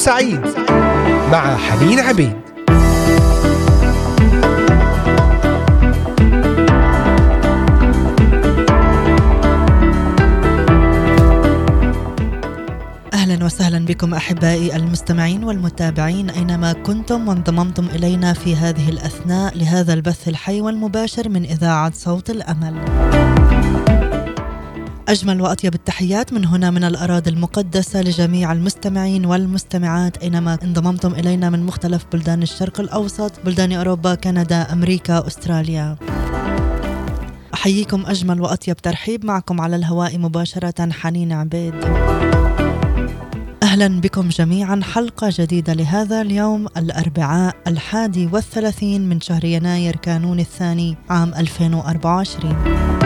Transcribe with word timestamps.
سعيد 0.00 0.40
مع 1.32 1.56
حنين 1.56 2.00
عبيد 2.00 2.32
أهلا 13.12 13.44
وسهلا 13.44 13.84
بكم 13.84 14.14
أحبائي 14.14 14.76
المستمعين 14.76 15.44
والمتابعين 15.44 16.30
أينما 16.30 16.72
كنتم 16.72 17.28
وانضممتم 17.28 17.86
إلينا 17.86 18.32
في 18.32 18.56
هذه 18.56 18.88
الأثناء 18.88 19.58
لهذا 19.58 19.94
البث 19.94 20.28
الحي 20.28 20.60
والمباشر 20.60 21.28
من 21.28 21.44
إذاعة 21.44 21.92
صوت 21.94 22.30
الأمل. 22.30 22.74
أجمل 25.10 25.40
وأطيب 25.40 25.74
التحيات 25.74 26.32
من 26.32 26.44
هنا 26.44 26.70
من 26.70 26.84
الأراضي 26.84 27.30
المقدسة 27.30 28.02
لجميع 28.02 28.52
المستمعين 28.52 29.26
والمستمعات 29.26 30.16
أينما 30.16 30.58
انضممتم 30.62 31.14
إلينا 31.14 31.50
من 31.50 31.66
مختلف 31.66 32.06
بلدان 32.12 32.42
الشرق 32.42 32.80
الأوسط 32.80 33.32
بلدان 33.44 33.72
أوروبا 33.72 34.14
كندا 34.14 34.72
أمريكا 34.72 35.26
أستراليا. 35.26 35.96
أحييكم 37.54 38.06
أجمل 38.06 38.40
وأطيب 38.40 38.76
ترحيب 38.76 39.24
معكم 39.24 39.60
على 39.60 39.76
الهواء 39.76 40.18
مباشرة 40.18 40.92
حنين 40.92 41.32
عبيد. 41.32 41.74
أهلا 43.62 44.00
بكم 44.00 44.28
جميعا 44.28 44.80
حلقة 44.82 45.28
جديدة 45.32 45.72
لهذا 45.72 46.20
اليوم 46.20 46.66
الأربعاء 46.76 47.56
الحادي 47.66 48.28
والثلاثين 48.32 49.08
من 49.08 49.20
شهر 49.20 49.44
يناير 49.44 49.96
كانون 49.96 50.40
الثاني 50.40 50.96
عام 51.10 51.34
2024 51.34 52.99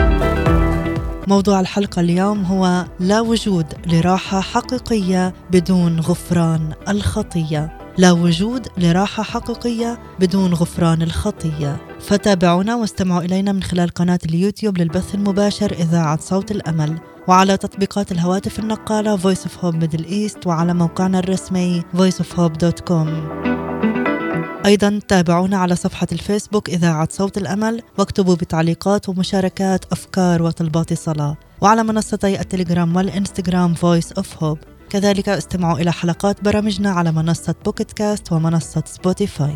موضوع 1.27 1.59
الحلقة 1.59 1.99
اليوم 1.99 2.43
هو 2.43 2.85
لا 2.99 3.21
وجود 3.21 3.65
لراحة 3.87 4.41
حقيقية 4.41 5.33
بدون 5.51 5.99
غفران 5.99 6.73
الخطية. 6.89 7.77
لا 7.97 8.11
وجود 8.11 8.67
لراحة 8.77 9.23
حقيقية 9.23 9.99
بدون 10.19 10.53
غفران 10.53 11.01
الخطية. 11.01 11.77
فتابعونا 11.99 12.75
واستمعوا 12.75 13.21
إلينا 13.21 13.51
من 13.51 13.63
خلال 13.63 13.89
قناة 13.89 14.19
اليوتيوب 14.25 14.77
للبث 14.77 15.15
المباشر 15.15 15.71
إذاعة 15.71 16.19
صوت 16.21 16.51
الأمل. 16.51 16.99
وعلى 17.27 17.57
تطبيقات 17.57 18.11
الهواتف 18.11 18.59
النقالة 18.59 19.17
Voice 19.17 19.39
of 19.45 19.51
Hope 19.61 19.75
Middle 19.75 20.05
East 20.05 20.47
وعلى 20.47 20.73
موقعنا 20.73 21.19
الرسمي 21.19 21.83
voiceofhope.com 21.97 23.07
أيضا 24.65 24.99
تابعونا 25.07 25.57
على 25.57 25.75
صفحة 25.75 26.07
الفيسبوك 26.11 26.69
إذاعة 26.69 27.07
صوت 27.11 27.37
الأمل 27.37 27.81
واكتبوا 27.97 28.35
بتعليقات 28.35 29.09
ومشاركات 29.09 29.85
أفكار 29.91 30.43
وطلبات 30.43 30.93
صلاة 30.93 31.37
وعلى 31.61 31.83
منصتي 31.83 32.39
التليجرام 32.39 32.95
والإنستغرام 32.95 33.75
Voice 33.75 34.21
of 34.21 34.25
Hope. 34.41 34.65
كذلك 34.89 35.29
استمعوا 35.29 35.79
إلى 35.79 35.91
حلقات 35.91 36.43
برامجنا 36.43 36.89
على 36.91 37.11
منصة 37.11 37.55
Pocket 37.65 37.91
Casts 37.91 38.31
ومنصة 38.31 38.83
Spotify 38.85 39.55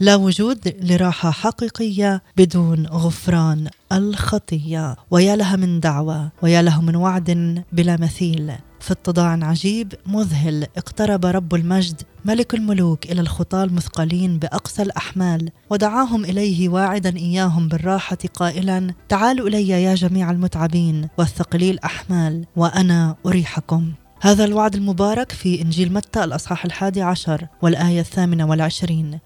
لا 0.00 0.14
وجود 0.16 0.74
لراحة 0.82 1.30
حقيقية 1.30 2.22
بدون 2.36 2.86
غفران 2.86 3.68
الخطية. 3.92 4.96
ويا 5.10 5.36
لها 5.36 5.56
من 5.56 5.80
دعوة 5.80 6.30
ويا 6.42 6.62
له 6.62 6.80
من 6.80 6.96
وعد 6.96 7.62
بلا 7.72 7.96
مثيل. 7.96 8.52
في 8.80 8.92
اتضاع 8.92 9.38
عجيب 9.42 9.92
مذهل 10.06 10.66
اقترب 10.76 11.26
رب 11.26 11.54
المجد 11.54 12.02
ملك 12.24 12.54
الملوك 12.54 13.06
إلى 13.06 13.20
الخطاه 13.20 13.64
المثقلين 13.64 14.38
بأقصى 14.38 14.82
الأحمال 14.82 15.50
ودعاهم 15.70 16.24
إليه 16.24 16.68
واعدا 16.68 17.16
إياهم 17.16 17.68
بالراحة 17.68 18.18
قائلا 18.34 18.94
تعالوا 19.08 19.48
إلي 19.48 19.68
يا 19.68 19.94
جميع 19.94 20.30
المتعبين 20.30 21.08
والثقلي 21.18 21.70
الاحمال 21.70 22.46
وأنا 22.56 23.16
أريحكم. 23.26 23.92
هذا 24.20 24.44
الوعد 24.44 24.74
المبارك 24.74 25.32
في 25.32 25.62
إنجيل 25.62 25.92
متى 25.92 26.24
الأصحاح 26.24 26.64
الحادي 26.64 27.02
عشر 27.02 27.46
والآية 27.62 28.00
الثامنة 28.00 28.46
والعشرين. 28.46 29.18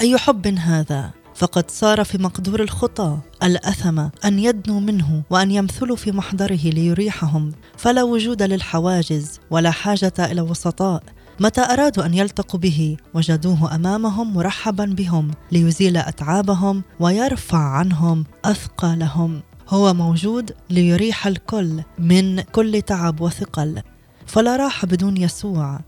أي 0.00 0.18
حب 0.18 0.46
هذا؟ 0.46 1.10
فقد 1.38 1.70
صار 1.70 2.04
في 2.04 2.18
مقدور 2.18 2.62
الخطى 2.62 3.18
الأثم 3.42 3.98
أن 4.24 4.38
يدنوا 4.38 4.80
منه 4.80 5.22
وأن 5.30 5.50
يمثلوا 5.50 5.96
في 5.96 6.12
محضره 6.12 6.60
ليريحهم. 6.64 7.52
فلا 7.76 8.02
وجود 8.02 8.42
للحواجز 8.42 9.40
ولا 9.50 9.70
حاجة 9.70 10.12
إلى 10.18 10.40
وسطاء. 10.40 11.02
متى 11.40 11.60
أرادوا 11.60 12.06
أن 12.06 12.14
يلتقوا 12.14 12.60
به 12.60 12.96
وجدوه 13.14 13.74
أمامهم 13.74 14.34
مرحبا 14.34 14.84
بهم 14.84 15.30
ليزيل 15.52 15.96
أتعابهم 15.96 16.82
ويرفع 17.00 17.58
عنهم 17.58 18.24
أثقالهم. 18.44 19.40
هو 19.68 19.94
موجود 19.94 20.52
ليريح 20.70 21.26
الكل 21.26 21.82
من 21.98 22.40
كل 22.40 22.82
تعب 22.82 23.20
وثقل. 23.20 23.82
فلا 24.26 24.56
راحة 24.56 24.86
بدون 24.86 25.16
يسوع. 25.16 25.80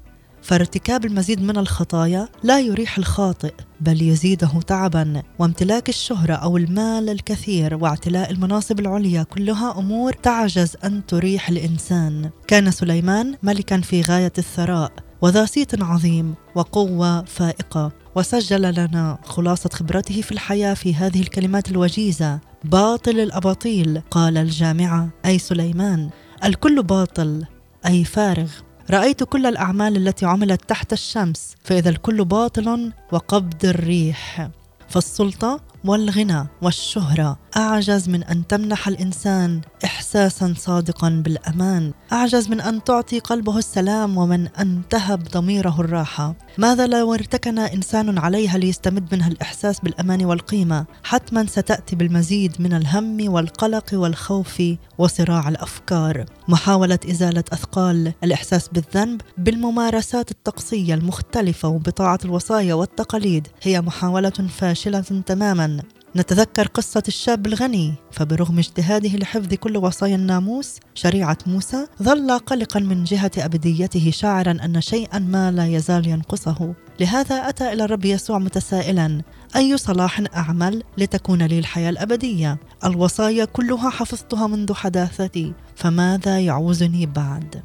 فارتكاب 0.42 1.04
المزيد 1.04 1.42
من 1.42 1.56
الخطايا 1.56 2.28
لا 2.42 2.60
يريح 2.60 2.98
الخاطئ 2.98 3.52
بل 3.80 4.02
يزيده 4.02 4.60
تعبا. 4.66 5.22
وامتلاك 5.38 5.88
الشهرة 5.88 6.34
أو 6.34 6.56
المال 6.56 7.08
الكثير 7.08 7.74
واعتلاء 7.74 8.30
المناصب 8.30 8.80
العليا 8.80 9.22
كلها 9.22 9.78
أمور 9.78 10.12
تعجز 10.12 10.76
أن 10.84 11.06
تريح 11.06 11.48
الإنسان. 11.48 12.30
كان 12.46 12.70
سليمان 12.70 13.36
ملكا 13.42 13.80
في 13.80 14.02
غاية 14.02 14.32
الثراء 14.38 14.92
وذا 15.22 15.44
صيت 15.44 15.82
عظيم 15.82 16.34
وقوة 16.54 17.24
فائقة. 17.24 17.92
وسجل 18.16 18.74
لنا 18.74 19.18
خلاصة 19.24 19.70
خبرته 19.72 20.20
في 20.20 20.32
الحياة 20.32 20.74
في 20.74 20.94
هذه 20.94 21.20
الكلمات 21.20 21.70
الوجيزة. 21.70 22.40
باطل 22.64 23.20
الأباطيل 23.20 24.02
قال 24.10 24.36
الجامعة. 24.38 25.08
أي 25.24 25.38
سليمان 25.38 26.10
الكل 26.44 26.82
باطل 26.82 27.44
أي 27.86 28.04
فارغ. 28.04 28.50
رأيت 28.90 29.24
كل 29.24 29.46
الأعمال 29.46 29.96
التي 29.96 30.26
عملت 30.26 30.68
تحت 30.68 30.92
الشمس 30.92 31.54
فإذا 31.64 31.90
الكل 31.90 32.24
باطل 32.24 32.92
وقبض 33.12 33.64
الريح. 33.64 34.48
فالسلطة 34.88 35.60
والغنى 35.84 36.46
والشهرة. 36.62 37.38
أعجز 37.56 38.08
من 38.08 38.24
أن 38.24 38.46
تمنح 38.46 38.88
الإنسان 38.88 39.60
إحساسا 39.84 40.54
صادقا 40.58 41.08
بالأمان. 41.24 41.92
أعجز 42.12 42.48
من 42.48 42.60
أن 42.60 42.84
تعطي 42.84 43.18
قلبه 43.18 43.58
السلام 43.58 44.18
ومن 44.18 44.48
أن 44.48 44.82
تهب 44.90 45.22
ضميره 45.22 45.80
الراحة. 45.80 46.34
ماذا 46.58 46.86
لو 46.86 47.14
ارتكن 47.14 47.58
إنسان 47.58 48.18
عليها 48.18 48.58
ليستمد 48.58 49.14
منها 49.14 49.28
الإحساس 49.28 49.80
بالأمان 49.80 50.24
والقيمة؟ 50.24 50.86
حتما 51.04 51.46
ستأتي 51.46 51.96
بالمزيد 51.96 52.56
من 52.58 52.72
الهم 52.72 53.32
والقلق 53.32 53.90
والخوف 53.92 54.62
وصراع 54.98 55.48
الأفكار. 55.48 56.24
محاولة 56.48 56.98
إزالة 57.10 57.44
أثقال 57.52 58.12
الإحساس 58.24 58.68
بالذنب 58.68 59.20
بالممارسات 59.38 60.30
الطقسية 60.30 60.94
المختلفة 60.94 61.68
وبطاعة 61.68 62.18
الوصايا 62.24 62.74
والتقاليد 62.74 63.48
هي 63.62 63.80
محاولة 63.80 64.30
فاشلة 64.30 65.00
تماما. 65.00 65.69
نتذكر 66.16 66.66
قصة 66.66 67.02
الشاب 67.08 67.46
الغني. 67.46 67.94
فبرغم 68.12 68.58
اجتهاده 68.58 69.08
لحفظ 69.08 69.54
كل 69.54 69.76
وصايا 69.76 70.16
الناموس 70.16 70.76
شريعة 70.94 71.38
موسى 71.46 71.86
ظل 72.02 72.38
قلقا 72.38 72.80
من 72.80 73.04
جهة 73.04 73.30
أبديته 73.38 74.10
شاعرا 74.10 74.50
أن 74.50 74.80
شيئا 74.80 75.18
ما 75.18 75.50
لا 75.50 75.66
يزال 75.66 76.08
ينقصه. 76.08 76.74
لهذا 77.00 77.48
أتى 77.48 77.72
إلى 77.72 77.84
الرب 77.84 78.04
يسوع 78.04 78.38
متسائلا 78.38 79.22
أي 79.56 79.76
صلاح 79.76 80.22
أعمل 80.36 80.82
لتكون 80.98 81.42
لي 81.42 81.58
الحياة 81.58 81.90
الأبدية؟ 81.90 82.58
الوصايا 82.84 83.44
كلها 83.44 83.90
حفظتها 83.90 84.46
منذ 84.46 84.74
حداثتي 84.74 85.52
فماذا 85.76 86.40
يعوزني 86.40 87.06
بعد؟ 87.06 87.62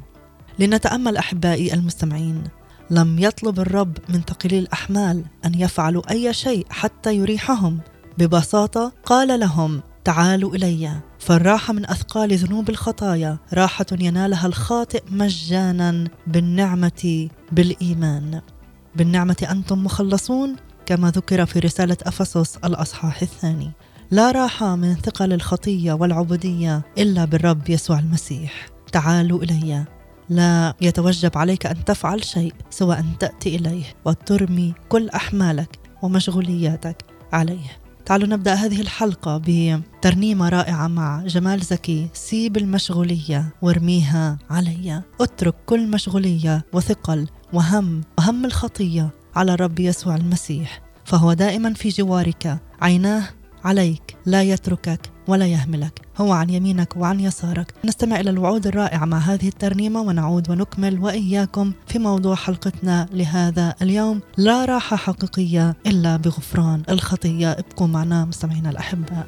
لنتأمل 0.58 1.16
أحبائي 1.16 1.74
المستمعين 1.74 2.42
لم 2.90 3.18
يطلب 3.18 3.60
الرب 3.60 3.98
من 4.08 4.20
ثقلي 4.20 4.58
الأحمال 4.58 5.24
أن 5.44 5.54
يفعلوا 5.54 6.10
أي 6.10 6.34
شيء 6.34 6.66
حتى 6.70 7.16
يريحهم. 7.16 7.80
ببساطة 8.18 8.92
قال 9.04 9.40
لهم 9.40 9.82
تعالوا 10.04 10.54
إلي. 10.54 11.00
فالراحة 11.18 11.72
من 11.72 11.90
أثقال 11.90 12.36
ذنوب 12.36 12.70
الخطايا 12.70 13.38
راحة 13.54 13.86
ينالها 13.92 14.46
الخاطئ 14.46 15.02
مجانا 15.10 16.08
بالنعمة 16.26 17.28
بالإيمان. 17.52 18.40
بالنعمة 18.96 19.46
أنتم 19.50 19.84
مخلصون 19.84 20.56
كما 20.86 21.10
ذكر 21.10 21.46
في 21.46 21.58
رسالة 21.58 21.96
أفسس 22.02 22.56
الأصحاح 22.56 23.22
الثاني. 23.22 23.70
لا 24.10 24.30
راحة 24.30 24.76
من 24.76 24.94
ثقل 24.94 25.32
الخطية 25.32 25.92
والعبودية 25.92 26.82
إلا 26.98 27.24
بالرب 27.24 27.70
يسوع 27.70 27.98
المسيح. 27.98 28.68
تعالوا 28.92 29.42
إلي. 29.42 29.84
لا 30.28 30.74
يتوجب 30.80 31.38
عليك 31.38 31.66
أن 31.66 31.84
تفعل 31.84 32.24
شيء 32.24 32.54
سوى 32.70 32.98
أن 32.98 33.18
تأتي 33.20 33.56
إليه 33.56 33.84
وترمي 34.04 34.74
كل 34.88 35.08
أحمالك 35.08 35.78
ومشغولياتك 36.02 37.02
عليه. 37.32 37.85
تعالوا 38.06 38.28
نبدأ 38.28 38.54
هذه 38.54 38.80
الحلقة 38.80 39.42
بترنيمة 39.46 40.48
رائعة 40.48 40.86
مع 40.88 41.22
جمال 41.26 41.60
زكي 41.60 42.08
سيب 42.12 42.56
المشغولية 42.56 43.54
وارميها 43.62 44.38
علي. 44.50 45.02
اترك 45.20 45.54
كل 45.66 45.90
مشغولية 45.90 46.64
وثقل 46.72 47.28
وهم 47.52 48.00
وهم 48.18 48.44
الخطية 48.44 49.10
على 49.36 49.54
الرب 49.54 49.80
يسوع 49.80 50.16
المسيح. 50.16 50.82
فهو 51.04 51.32
دائما 51.32 51.74
في 51.74 51.88
جوارك. 51.88 52.58
عيناه 52.80 53.28
عليك 53.64 54.16
لا 54.26 54.42
يتركك. 54.42 55.15
ولا 55.28 55.46
يهملك. 55.46 56.00
هو 56.18 56.32
عن 56.32 56.50
يمينك 56.50 56.96
وعن 56.96 57.20
يسارك. 57.20 57.74
نستمع 57.84 58.20
إلى 58.20 58.30
الوعود 58.30 58.66
الرائعة 58.66 59.04
مع 59.04 59.18
هذه 59.18 59.48
الترنيمة 59.48 60.00
ونعود 60.00 60.50
ونكمل 60.50 60.98
وإياكم 60.98 61.72
في 61.86 61.98
موضوع 61.98 62.34
حلقتنا 62.34 63.08
لهذا 63.12 63.74
اليوم. 63.82 64.20
لا 64.36 64.64
راحة 64.64 64.96
حقيقية 64.96 65.76
إلا 65.86 66.16
بغفران 66.16 66.82
الخطية. 66.88 67.52
ابقوا 67.52 67.86
معنا 67.86 68.24
مستمعينا 68.24 68.70
الأحباء. 68.70 69.26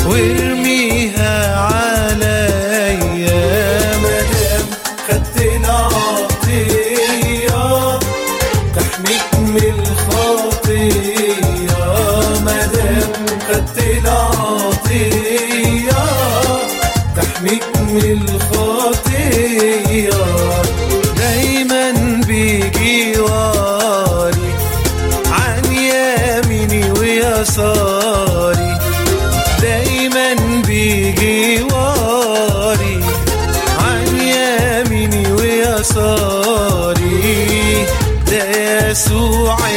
وارميها 0.07 1.57
عليا. 1.57 3.35
مدام 3.97 4.67
خدت 5.09 5.37
العطية 5.43 6.99
تحميك 8.77 9.31
من 9.39 9.75
الخطية 9.81 11.44
يسوع 39.55 39.69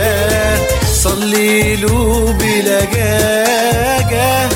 صلي 0.93 1.77
له 1.77 2.35
بلجاجة. 2.41 4.49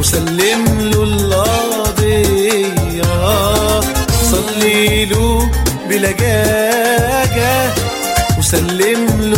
وسلم 0.00 0.64
له 0.80 1.02
القضية 1.02 3.02
صلي 4.30 5.04
له 5.04 5.50
بلجاجة. 5.88 7.72
وسلم 8.38 9.02
له 9.20 9.31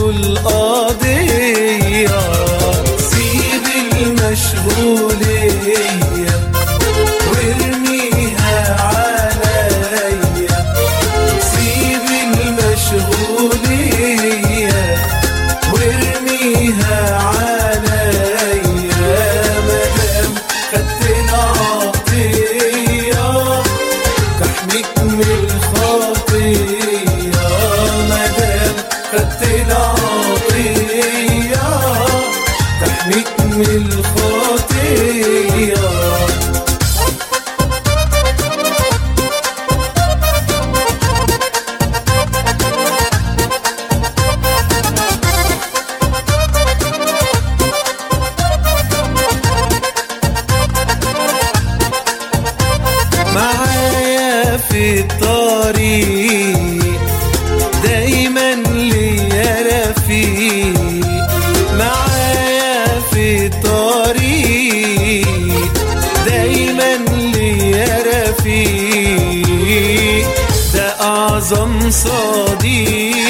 أعظم 71.44 71.90
صديق 71.90 73.28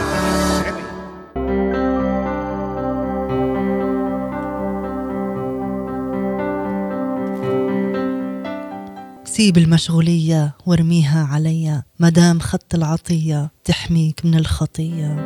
سيب 9.24 9.58
المشغولية 9.58 10.54
وارميها 10.66 11.28
عليا 11.32 11.82
مدام 12.00 12.38
خدت 12.38 12.74
العطية 12.74 13.50
تحميك 13.64 14.20
من 14.24 14.34
الخطية. 14.34 15.16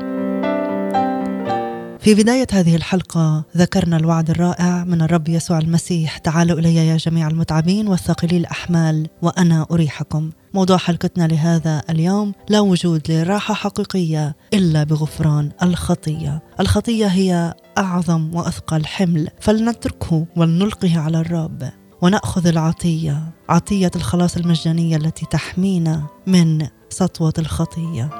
في 1.99 2.15
بداية 2.15 2.47
هذه 2.53 2.77
الحلقة 2.77 3.45
ذكرنا 3.57 3.97
الوعد 3.97 4.31
الرائع 4.31 4.85
من 4.85 5.03
الرب 5.03 5.29
يسوع 5.29 5.59
المسيح. 5.59 6.19
تعالوا 6.19 6.59
إلي 6.59 6.77
يا 6.77 6.97
جميع 6.97 7.29
المتعبين 7.29 7.89
والثقلي 7.89 8.37
الأحمال 8.37 9.09
وأنا 9.23 9.67
أريحكم. 9.71 10.31
موضوع 10.54 10.76
حلقتنا 10.76 11.26
لهذا 11.26 11.82
اليوم 11.90 12.32
لا 12.49 12.61
وجود 12.61 13.11
لراحة 13.11 13.54
حقيقية 13.54 14.37
إلا 14.54 14.84
بغفران 14.84 15.50
الخطية. 15.62 16.42
الخطية 16.61 17.06
هي 17.06 17.54
أعظم 17.78 18.34
وأثقل 18.34 18.87
حمل 18.87 19.28
فلنتركه 19.40 20.26
ولنلقه 20.37 21.00
على 21.00 21.20
الرب 21.20 21.70
ونأخذ 22.02 22.46
العطية 22.46 23.32
عطية 23.49 23.90
الخلاص 23.96 24.37
المجانية 24.37 24.96
التي 24.96 25.26
تحمينا 25.26 26.06
من 26.26 26.66
سطوة 26.88 27.34
الخطية. 27.38 28.11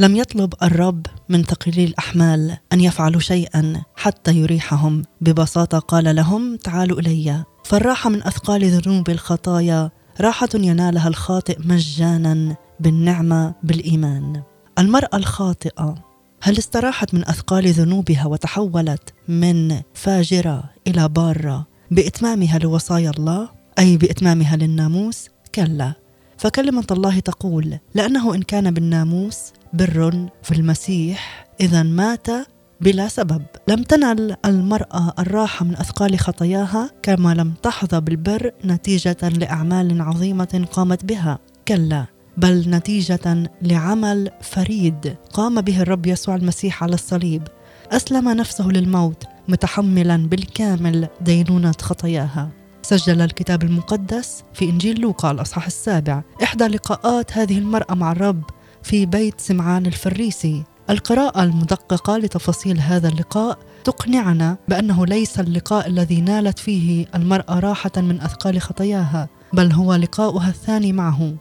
لم 0.00 0.16
يطلب 0.16 0.54
الرب 0.62 1.06
من 1.28 1.42
ثقيلي 1.42 1.84
الأحمال 1.84 2.56
أن 2.72 2.80
يفعلوا 2.80 3.20
شيئا 3.20 3.82
حتى 3.96 4.32
يريحهم. 4.32 5.02
ببساطة 5.20 5.78
قال 5.78 6.16
لهم 6.16 6.56
تعالوا 6.56 7.00
إلي. 7.00 7.44
فالراحة 7.64 8.10
من 8.10 8.22
أثقال 8.22 8.64
ذنوب 8.64 9.10
الخطايا 9.10 9.90
راحة 10.20 10.48
ينالها 10.54 11.08
الخاطئ 11.08 11.58
مجانا 11.64 12.56
بالنعمة 12.80 13.54
بالإيمان. 13.62 14.42
المرأة 14.78 15.16
الخاطئة 15.16 15.94
هل 16.42 16.58
استراحت 16.58 17.14
من 17.14 17.28
أثقال 17.28 17.72
ذنوبها 17.72 18.26
وتحولت 18.26 19.14
من 19.28 19.80
فاجرة 19.94 20.64
إلى 20.86 21.08
بارة 21.08 21.66
بإتمامها 21.90 22.58
لوصايا 22.58 23.10
الله 23.10 23.48
أي 23.78 23.96
بإتمامها 23.96 24.56
للناموس؟ 24.56 25.28
كلا. 25.54 25.92
فكلمة 26.38 26.86
الله 26.90 27.18
تقول 27.18 27.78
لأنه 27.94 28.34
إن 28.34 28.42
كان 28.42 28.70
بالناموس 28.70 29.38
بر 29.72 30.28
في 30.42 30.54
المسيح 30.54 31.46
إذا 31.60 31.82
مات 31.82 32.26
بلا 32.84 33.08
سبب. 33.08 33.42
لم 33.68 33.82
تنل 33.82 34.36
المرأة 34.44 35.14
الراحة 35.18 35.64
من 35.64 35.76
أثقال 35.76 36.18
خطاياها 36.18 36.90
كما 37.02 37.34
لم 37.34 37.52
تحظى 37.62 38.00
بالبر 38.00 38.50
نتيجة 38.64 39.16
لأعمال 39.22 40.02
عظيمة 40.02 40.66
قامت 40.72 41.04
بها. 41.04 41.38
كلا 41.68 42.06
بل 42.36 42.70
نتيجة 42.70 43.50
لعمل 43.62 44.30
فريد 44.40 45.16
قام 45.32 45.60
به 45.60 45.80
الرب 45.80 46.06
يسوع 46.06 46.34
المسيح 46.34 46.82
على 46.82 46.94
الصليب. 46.94 47.42
أسلم 47.92 48.28
نفسه 48.28 48.68
للموت 48.68 49.24
متحملا 49.48 50.16
بالكامل 50.16 51.08
دينونة 51.20 51.74
خطاياها. 51.80 52.48
سجل 52.82 53.20
الكتاب 53.20 53.62
المقدس 53.62 54.44
في 54.54 54.64
إنجيل 54.64 55.00
لوقا 55.00 55.30
الأصحاح 55.30 55.66
السابع. 55.66 56.22
إحدى 56.42 56.64
لقاءات 56.64 57.38
هذه 57.38 57.58
المرأة 57.58 57.94
مع 57.94 58.12
الرب 58.12 58.42
في 58.82 59.06
بيت 59.06 59.40
سمعان 59.40 59.86
الفريسي. 59.86 60.62
القراءة 60.90 61.42
المدققة 61.42 62.18
لتفاصيل 62.18 62.80
هذا 62.80 63.08
اللقاء 63.08 63.58
تقنعنا 63.84 64.56
بأنه 64.68 65.06
ليس 65.06 65.40
اللقاء 65.40 65.86
الذي 65.86 66.20
نالت 66.20 66.58
فيه 66.58 67.06
المرأة 67.14 67.58
راحة 67.58 67.92
من 67.96 68.20
أثقال 68.20 68.60
خطاياها 68.60 69.28
بل 69.52 69.72
هو 69.72 69.94
لقاؤها 69.94 70.48
الثاني 70.48 70.92
معه. 70.92 71.34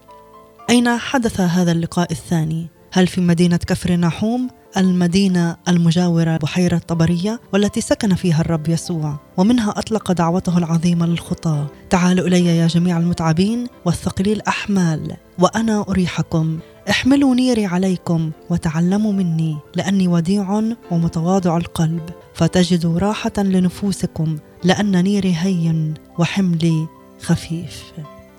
أين 0.69 0.97
حدث 0.97 1.41
هذا 1.41 1.71
اللقاء 1.71 2.11
الثاني؟ 2.11 2.67
هل 2.91 3.07
في 3.07 3.21
مدينة 3.21 3.57
كفر 3.57 3.95
ناحوم 3.95 4.49
المدينة 4.77 5.57
المجاورة 5.67 6.37
بحيرة 6.37 6.77
طبرية 6.77 7.41
والتي 7.53 7.81
سكن 7.81 8.15
فيها 8.15 8.41
الرب 8.41 8.69
يسوع 8.69 9.19
ومنها 9.37 9.69
أطلق 9.69 10.11
دعوته 10.11 10.57
العظيمة 10.57 11.05
للخطاة 11.05 11.67
تعالوا 11.89 12.27
إلي 12.27 12.57
يا 12.57 12.67
جميع 12.67 12.97
المتعبين 12.97 13.67
والثقلي 13.85 14.33
الأحمال 14.33 15.15
وأنا 15.39 15.85
أريحكم. 15.89 16.59
احملوا 16.89 17.35
نيري 17.35 17.65
عليكم 17.65 18.31
وتعلموا 18.49 19.13
مني 19.13 19.57
لأني 19.75 20.07
وديع 20.07 20.63
ومتواضع 20.91 21.57
القلب 21.57 22.09
فتجدوا 22.35 22.99
راحة 22.99 23.31
لنفوسكم 23.37 24.37
لأن 24.63 25.03
نيري 25.03 25.35
هين 25.35 25.93
وحملي 26.19 26.87
خفيف. 27.21 27.83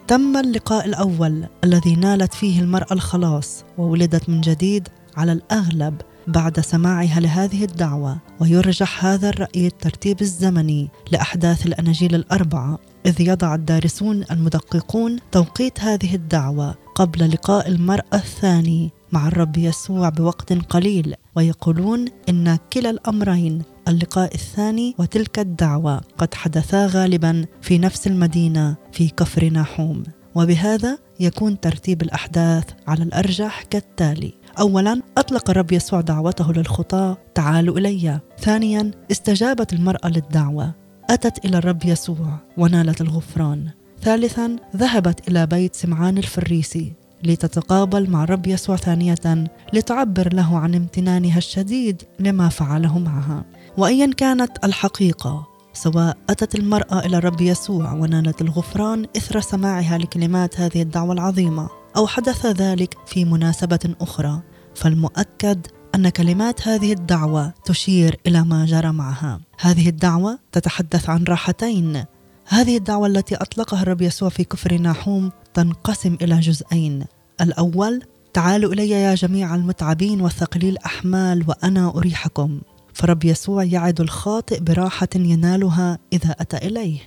تم 0.09 0.37
اللقاء 0.37 0.87
الأول 0.87 1.45
الذي 1.65 1.97
نالت 1.97 2.35
فيه 2.35 2.61
المرأة 2.61 2.93
الخلاص 2.93 3.65
وولدت 3.79 4.29
من 4.29 4.41
جديد 4.41 4.89
على 5.17 5.33
الأغلب 5.33 6.01
بعد 6.27 6.61
سماعها 6.61 7.21
لهذه 7.21 7.65
الدعوة 7.65 8.17
ويرجح 8.41 9.05
هذا 9.05 9.29
الرأي 9.29 9.67
الترتيب 9.67 10.21
الزمني 10.21 10.89
لأحداث 11.13 11.67
الأناجيل 11.67 12.15
الأربعة 12.15 12.79
إذ 13.07 13.21
يضع 13.21 13.55
الدارسون 13.55 14.25
المدققون 14.31 15.19
توقيت 15.33 15.81
هذه 15.81 16.15
الدعوة 16.15 16.75
قبل 16.95 17.31
لقاء 17.31 17.69
المرأة 17.69 18.15
الثاني 18.15 18.91
مع 19.13 19.29
الرب 19.29 19.57
يسوع 19.57 20.09
بوقت 20.09 20.53
قليل 20.53 21.15
ويقولون 21.37 22.05
إن 22.29 22.59
كلا 22.73 22.91
الأمرين 22.91 23.63
اللقاء 23.89 24.35
الثاني 24.35 24.95
وتلك 24.99 25.39
الدعوة 25.39 26.01
قد 26.19 26.35
حدثا 26.35 26.87
غالبا 26.87 27.47
في 27.63 27.79
نفس 27.79 28.07
المدينة 28.07 28.77
في 28.93 29.09
كفر 29.09 29.45
ناحوم. 29.45 30.03
وبهذا 30.35 30.99
يكون 31.21 31.61
ترتيب 31.61 32.03
الأحداث 32.03 32.65
على 32.87 33.03
الأرجح 33.03 33.63
كالتالي. 33.63 34.35
أولا 34.59 35.03
أطلق 35.19 35.51
الرب 35.51 35.73
يسوع 35.73 36.01
دعوته 36.01 36.53
للخطاة 36.53 37.19
تعالوا 37.35 37.79
إلي. 37.79 38.21
ثانيا 38.41 38.91
استجابت 39.11 39.73
المرأة 39.73 40.09
للدعوة. 40.09 40.75
أتت 41.11 41.45
إلى 41.45 41.59
الرب 41.59 41.85
يسوع 41.85 42.39
ونالت 42.57 43.01
الغفران. 43.01 43.71
ثالثا 44.05 44.57
ذهبت 44.77 45.29
إلى 45.29 45.47
بيت 45.47 45.77
سمعان 45.77 46.19
الفريسي 46.19 46.93
لتتقابل 47.23 48.11
مع 48.11 48.25
الرب 48.25 48.47
يسوع 48.47 48.77
ثانية 48.77 49.49
لتعبر 49.73 50.35
له 50.35 50.59
عن 50.59 50.75
امتنانها 50.75 51.39
الشديد 51.39 52.03
لما 52.21 52.49
فعله 52.49 52.99
معها. 52.99 53.45
وأيا 53.77 54.11
كانت 54.17 54.65
الحقيقة 54.65 55.47
سواء 55.73 56.17
أتت 56.31 56.55
المرأة 56.55 57.07
إلى 57.07 57.17
الرب 57.17 57.41
يسوع 57.41 57.93
ونالت 57.93 58.41
الغفران 58.41 59.07
إثر 59.17 59.41
سماعها 59.41 59.99
لكلمات 59.99 60.61
هذه 60.61 60.83
الدعوة 60.83 61.13
العظيمة 61.13 61.69
أو 61.97 62.07
حدث 62.07 62.47
ذلك 62.47 62.97
في 63.07 63.25
مناسبة 63.25 63.95
أخرى 64.01 64.41
فالمؤكد 64.75 65.67
أن 65.95 66.09
كلمات 66.09 66.69
هذه 66.69 66.93
الدعوة 66.93 67.53
تشير 67.65 68.21
إلى 68.27 68.45
ما 68.45 68.65
جرى 68.65 68.93
معها. 68.93 69.41
هذه 69.61 69.89
الدعوة 69.89 70.39
تتحدث 70.53 71.11
عن 71.11 71.25
راحتين 71.25 72.05
هذه 72.47 72.77
الدعوة 72.77 73.07
التي 73.07 73.35
أطلقها 73.35 73.83
الرب 73.83 74.03
يسوع 74.03 74.29
في 74.29 74.45
كفر 74.45 74.75
ناحوم 74.75 75.33
تنقسم 75.55 76.17
إلى 76.23 76.41
جزئين. 76.41 77.05
الأول 77.41 78.03
تعالوا 78.33 78.73
إلي 78.73 78.91
يا 78.91 79.15
جميع 79.15 79.55
المتعبين 79.55 80.21
والثقلي 80.21 80.69
الأحمال 80.69 81.45
وأنا 81.49 81.89
أريحكم. 81.97 82.61
فرب 82.95 83.25
يسوع 83.25 83.65
يعد 83.65 84.01
الخاطئ 84.01 84.61
براحة 84.61 85.09
ينالها 85.15 85.99
إذا 86.13 86.31
أتى 86.31 86.57
إليه. 86.57 86.99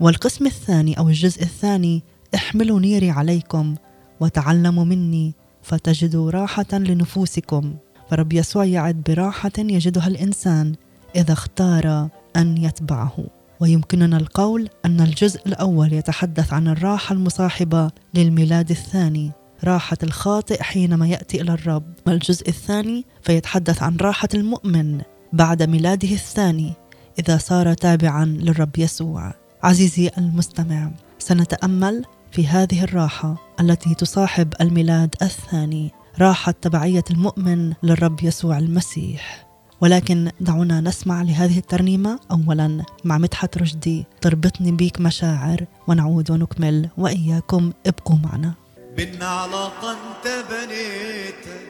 والقسم 0.00 0.46
الثاني 0.46 0.98
أو 0.98 1.08
الجزء 1.08 1.42
الثاني 1.42 2.02
احملوا 2.34 2.80
نيري 2.80 3.10
عليكم 3.10 3.74
وتعلموا 4.20 4.84
مني 4.84 5.34
فتجدوا 5.62 6.30
راحة 6.30 6.72
لنفوسكم. 6.72 7.74
فرب 8.10 8.32
يسوع 8.32 8.64
يعد 8.64 9.02
براحة 9.08 9.52
يجدها 9.58 10.06
الإنسان 10.06 10.74
إذا 11.16 11.32
اختار 11.32 12.08
أن 12.36 12.56
يتبعه. 12.56 13.35
ويمكننا 13.60 14.16
القول 14.16 14.68
أن 14.84 15.00
الجزء 15.00 15.40
الأول 15.46 15.92
يتحدث 15.92 16.52
عن 16.52 16.68
الراحة 16.68 17.12
المصاحبة 17.12 17.90
للميلاد 18.14 18.70
الثاني 18.70 19.32
راحة 19.64 19.96
الخاطئ 20.02 20.62
حينما 20.62 21.08
يأتي 21.08 21.40
إلى 21.40 21.52
الرب. 21.52 21.92
والجزء 22.06 22.48
الثاني 22.48 23.04
فيتحدث 23.22 23.82
عن 23.82 23.96
راحة 23.96 24.28
المؤمن 24.34 25.00
بعد 25.32 25.62
ميلاده 25.62 26.08
الثاني 26.08 26.72
إذا 27.18 27.38
صار 27.38 27.74
تابعا 27.74 28.24
للرب 28.24 28.78
يسوع. 28.78 29.34
عزيزي 29.62 30.10
المستمع 30.18 30.90
سنتأمل 31.18 32.04
في 32.32 32.46
هذه 32.46 32.84
الراحة 32.84 33.36
التي 33.60 33.94
تصاحب 33.94 34.54
الميلاد 34.60 35.14
الثاني 35.22 35.90
راحة 36.18 36.52
تبعية 36.52 37.04
المؤمن 37.10 37.72
للرب 37.82 38.22
يسوع 38.22 38.58
المسيح. 38.58 39.45
ولكن 39.80 40.30
دعونا 40.40 40.80
نسمع 40.80 41.22
لهذه 41.22 41.58
الترنيمة. 41.58 42.20
أولا 42.30 42.84
مع 43.04 43.18
مدحت 43.18 43.58
رشدي 43.58 44.06
تربطني 44.20 44.72
بيك 44.72 45.00
مشاعر 45.00 45.66
ونعود 45.88 46.30
ونكمل 46.30 46.90
وإياكم 46.98 47.72
ابقوا 47.86 48.16
معنا. 48.24 48.54
بنا 48.96 49.26
علاقة 49.26 49.92
انت 49.92 50.44
بنيتها 50.50 51.60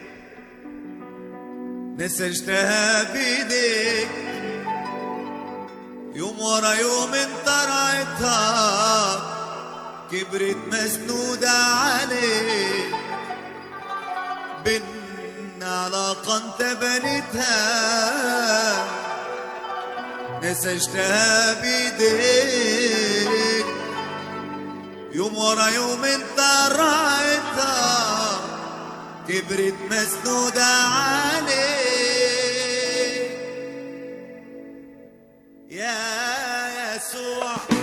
نسجتها 1.99 3.03
بيديك 3.13 4.09
يوم 6.15 6.39
ورا 6.39 6.73
يوم 6.73 7.13
انت 7.13 7.47
رعيتها 7.47 9.37
كبرت 10.11 10.57
مسنودة 10.71 11.51
عليك. 11.51 13.06
علاقة 15.87 16.37
انت 16.37 16.61
بنيتها 16.81 17.57
نسجتها 20.43 21.53
بيديك 21.61 23.27
يوم 25.11 25.37
ورا 25.37 25.67
يوم 25.67 26.05
انت 26.05 26.39
رايتها. 26.71 28.39
كبرت 29.27 29.75
مسنودة 29.91 30.65
عليك. 30.65 31.57
يا 35.69 36.95
يسوع. 36.95 37.76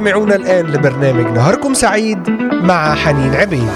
تستمعون 0.00 0.32
الآن 0.32 0.66
لبرنامج 0.66 1.24
نهاركم 1.36 1.74
سعيد 1.74 2.30
مع 2.52 2.94
حنين 2.94 3.34
عبيد. 3.34 3.70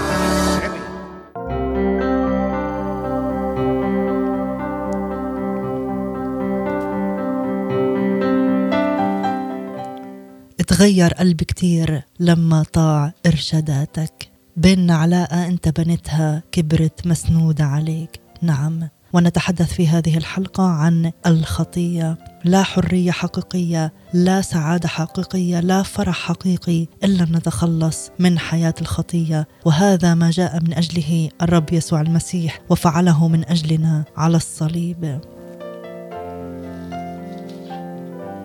تغير 10.67 11.15
قلبي 11.15 11.45
كتير 11.45 12.03
لما 12.21 12.65
طاع 12.73 13.13
إرشاداتك. 13.27 14.31
بيننا 14.57 14.97
علاقة 14.97 15.47
أنت 15.47 15.81
بنتها 15.81 16.43
كبرت 16.53 17.07
مسنودة 17.07 17.65
عليك. 17.65 18.21
نعم. 18.43 18.89
ونتحدث 19.15 19.73
في 19.73 19.89
هذه 19.89 20.17
الحلقة 20.17 20.65
عن 20.65 21.13
الخطية. 21.27 22.19
لا 22.45 22.63
حرية 22.63 23.11
حقيقية 23.11 23.93
لا 24.13 24.41
سعادة 24.41 24.89
حقيقية 24.89 25.61
لا 25.61 25.83
فرح 25.83 26.19
حقيقي 26.19 26.87
إلا 27.05 27.25
نتخلص 27.25 28.11
من 28.19 28.39
حياة 28.39 28.75
الخطية. 28.81 29.49
وهذا 29.65 30.15
ما 30.15 30.31
جاء 30.31 30.61
من 30.61 30.75
أجله 30.75 31.29
الرب 31.43 31.73
يسوع 31.73 32.01
المسيح 32.01 32.61
وفعله 32.71 33.29
من 33.29 33.45
أجلنا 33.49 34.05
على 34.17 34.37
الصليب. 34.37 35.21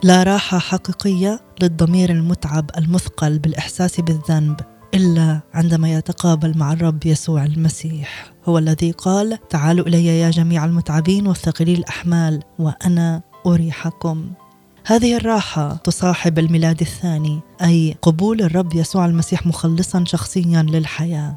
لا 0.03 0.23
راحة 0.23 0.59
حقيقية 0.59 1.39
للضمير 1.61 2.09
المتعب 2.09 2.71
المثقل 2.77 3.39
بالإحساس 3.39 3.99
بالذنب. 3.99 4.59
إلا 4.93 5.39
عندما 5.53 5.93
يتقابل 5.93 6.57
مع 6.57 6.73
الرب 6.73 7.05
يسوع 7.05 7.45
المسيح. 7.45 8.31
هو 8.45 8.57
الذي 8.57 8.91
قال 8.91 9.37
تعالوا 9.49 9.87
إلي 9.87 10.05
يا 10.05 10.29
جميع 10.29 10.65
المتعبين 10.65 11.27
والثقلي 11.27 11.73
الأحمال 11.73 12.43
وأنا 12.59 13.21
أريحكم. 13.45 14.31
هذه 14.85 15.17
الراحة 15.17 15.75
تصاحب 15.75 16.39
الميلاد 16.39 16.81
الثاني 16.81 17.39
أي 17.63 17.95
قبول 18.01 18.41
الرب 18.41 18.75
يسوع 18.75 19.05
المسيح 19.05 19.47
مخلصا 19.47 20.03
شخصيا 20.05 20.61
للحياة. 20.61 21.35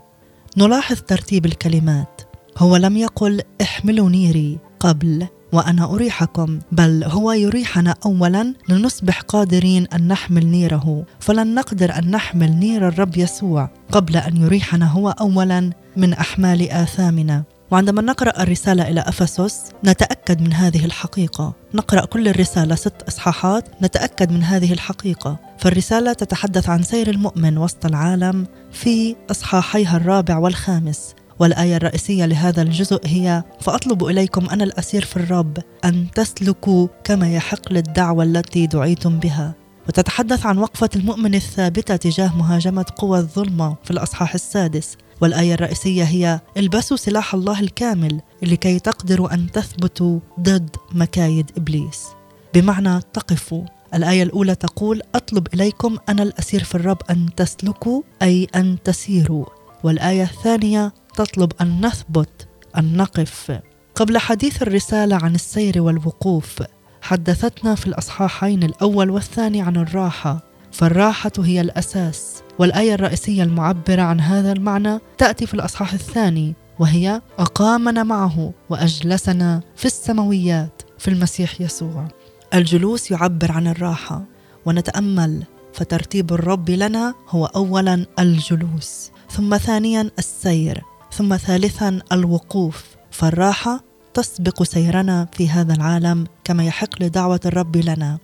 نلاحظ 0.56 0.96
ترتيب 1.00 1.46
الكلمات. 1.46 2.20
هو 2.58 2.76
لم 2.76 2.96
يقل 2.96 3.40
احملوا 3.62 4.10
نيري 4.10 4.58
قبل. 4.80 5.26
وأنا 5.52 5.84
أريحكم 5.84 6.58
بل 6.72 7.04
هو 7.04 7.32
يريحنا 7.32 7.94
اولا 8.06 8.54
لنصبح 8.68 9.20
قادرين 9.20 9.86
أن 9.86 10.08
نحمل 10.08 10.46
نيره. 10.46 11.04
فلن 11.20 11.54
نقدر 11.54 11.98
أن 11.98 12.10
نحمل 12.10 12.50
نير 12.50 12.88
الرب 12.88 13.16
يسوع 13.16 13.70
قبل 13.92 14.16
أن 14.16 14.36
يريحنا 14.36 14.86
هو 14.86 15.10
اولا 15.10 15.70
من 15.96 16.12
أحمال 16.12 16.70
آثامنا. 16.70 17.42
وعندما 17.70 18.02
نقرأ 18.02 18.42
الرسالة 18.42 18.88
إلى 18.88 19.00
أفسس 19.00 19.70
نتأكد 19.84 20.40
من 20.40 20.52
هذه 20.52 20.84
الحقيقة. 20.84 21.52
نقرأ 21.74 22.04
كل 22.04 22.28
الرسالة 22.28 22.74
ست 22.74 23.02
إصحاحات 23.08 23.68
نتأكد 23.82 24.32
من 24.32 24.42
هذه 24.42 24.72
الحقيقة. 24.72 25.38
فالرسالة 25.58 26.12
تتحدث 26.12 26.68
عن 26.68 26.82
سير 26.82 27.10
المؤمن 27.10 27.58
وسط 27.58 27.86
العالم 27.86 28.46
في 28.72 29.16
إصحاحيها 29.30 29.96
الرابع 29.96 30.38
والخامس. 30.38 31.14
والآية 31.42 31.76
الرئيسية 31.76 32.26
لهذا 32.26 32.62
الجزء 32.62 33.00
هي 33.04 33.42
فأطلب 33.60 34.04
إليكم 34.04 34.48
أنا 34.48 34.64
الأسير 34.64 35.04
في 35.04 35.16
الرب 35.16 35.58
أن 35.84 36.06
تسلكوا 36.14 36.88
كما 37.04 37.34
يحق 37.34 37.72
للدعوة 37.72 38.24
التي 38.24 38.66
دعيتم 38.66 39.18
بها. 39.18 39.54
وتتحدث 39.88 40.46
عن 40.46 40.58
وقفة 40.58 40.88
المؤمن 40.96 41.34
الثابتة 41.34 41.96
تجاه 41.96 42.36
مهاجمة 42.36 42.86
قوى 42.96 43.18
الظلمة 43.18 43.76
في 43.84 43.90
الأصحاح 43.90 44.34
السادس. 44.34 44.96
والآية 45.20 45.54
الرئيسية 45.54 46.04
هي 46.04 46.40
البسوا 46.56 46.96
سلاح 46.96 47.34
الله 47.34 47.60
الكامل 47.60 48.20
لكي 48.42 48.78
تقدروا 48.78 49.34
أن 49.34 49.50
تثبتوا 49.50 50.20
ضد 50.40 50.76
مكايد 50.92 51.50
إبليس. 51.56 52.06
بمعنى 52.54 53.00
تقفوا. 53.12 53.64
الآية 53.94 54.22
الأولى 54.22 54.54
تقول 54.54 55.02
أطلب 55.14 55.46
إليكم 55.54 55.98
أنا 56.08 56.22
الأسير 56.22 56.64
في 56.64 56.74
الرب 56.74 56.98
أن 57.10 57.28
تسلكوا 57.36 58.02
أي 58.22 58.48
أن 58.54 58.76
تسيروا. 58.84 59.44
والآية 59.84 60.22
الثانية 60.22 60.92
تطلب 61.14 61.52
أن 61.60 61.86
نثبت 61.86 62.48
أن 62.78 62.96
نقف. 62.96 63.60
قبل 63.94 64.18
حديث 64.18 64.62
الرسالة 64.62 65.16
عن 65.16 65.34
السير 65.34 65.82
والوقوف 65.82 66.62
حدثتنا 67.02 67.74
في 67.74 67.86
الأصحاحين 67.86 68.62
الأول 68.62 69.10
والثاني 69.10 69.62
عن 69.62 69.76
الراحة. 69.76 70.52
فالراحة 70.72 71.32
هي 71.38 71.60
الأساس 71.60 72.42
والآية 72.58 72.94
الرئيسية 72.94 73.42
المعبرة 73.42 74.02
عن 74.02 74.20
هذا 74.20 74.52
المعنى 74.52 74.98
تأتي 75.18 75.46
في 75.46 75.54
الأصحاح 75.54 75.92
الثاني 75.92 76.54
وهي 76.78 77.20
أقامنا 77.38 78.02
معه 78.02 78.52
وأجلسنا 78.70 79.60
في 79.76 79.84
السماويات 79.84 80.82
في 80.98 81.08
المسيح 81.08 81.60
يسوع. 81.60 82.08
الجلوس 82.54 83.10
يعبر 83.10 83.52
عن 83.52 83.66
الراحة 83.66 84.22
ونتأمل 84.66 85.42
فترتيب 85.72 86.32
الرب 86.32 86.70
لنا 86.70 87.14
هو 87.28 87.46
اولا 87.46 88.06
الجلوس 88.18 89.10
ثم 89.30 89.56
ثانيا 89.56 90.10
السير. 90.18 90.82
ثم 91.12 91.36
ثالثا 91.36 92.00
الوقوف. 92.12 92.84
فالراحة 93.10 93.84
تسبق 94.14 94.62
سيرنا 94.62 95.28
في 95.32 95.48
هذا 95.48 95.74
العالم 95.74 96.26
كما 96.44 96.64
يحق 96.64 97.02
لدعوة 97.02 97.40
الرب 97.46 97.76
لنا 97.76 98.18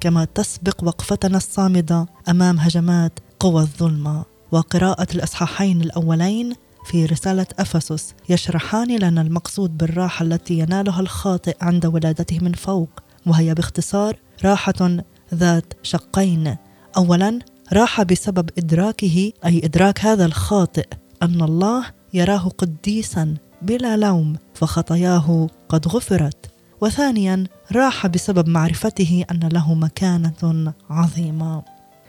كما 0.00 0.24
تسبق 0.24 0.76
وقفتنا 0.82 1.36
الصامدة 1.36 2.06
أمام 2.28 2.58
هجمات 2.58 3.18
قوى 3.40 3.62
الظلمة. 3.62 4.24
وقراءة 4.52 5.06
الإصحاحين 5.14 5.80
الأولين 5.80 6.52
في 6.86 7.06
رسالة 7.06 7.46
أفسس 7.58 8.14
يشرحان 8.28 8.96
لنا 8.96 9.22
المقصود 9.22 9.78
بالراحة 9.78 10.22
التي 10.24 10.58
ينالها 10.58 11.00
الخاطئ 11.00 11.56
عند 11.60 11.86
ولادته 11.86 12.38
من 12.38 12.52
فوق 12.52 12.90
وهي 13.26 13.54
باختصار 13.54 14.16
راحة 14.44 14.96
ذات 15.34 15.72
شقين. 15.82 16.56
أولا 16.96 17.38
راحة 17.72 18.02
بسبب 18.02 18.50
إدراكه 18.58 19.32
أي 19.44 19.64
إدراك 19.64 20.04
هذا 20.04 20.24
الخاطئ 20.26 20.86
أن 21.22 21.42
الله 21.42 22.01
يراه 22.14 22.48
قديسا 22.58 23.34
بلا 23.62 23.96
لوم 23.96 24.36
فخطاياه 24.54 25.48
قد 25.68 25.88
غفرت. 25.88 26.50
وثانيا 26.80 27.44
راح 27.72 28.06
بسبب 28.06 28.48
معرفته 28.48 29.24
أن 29.30 29.48
له 29.52 29.74
مكانة 29.74 30.72
عظيمة. 30.90 31.62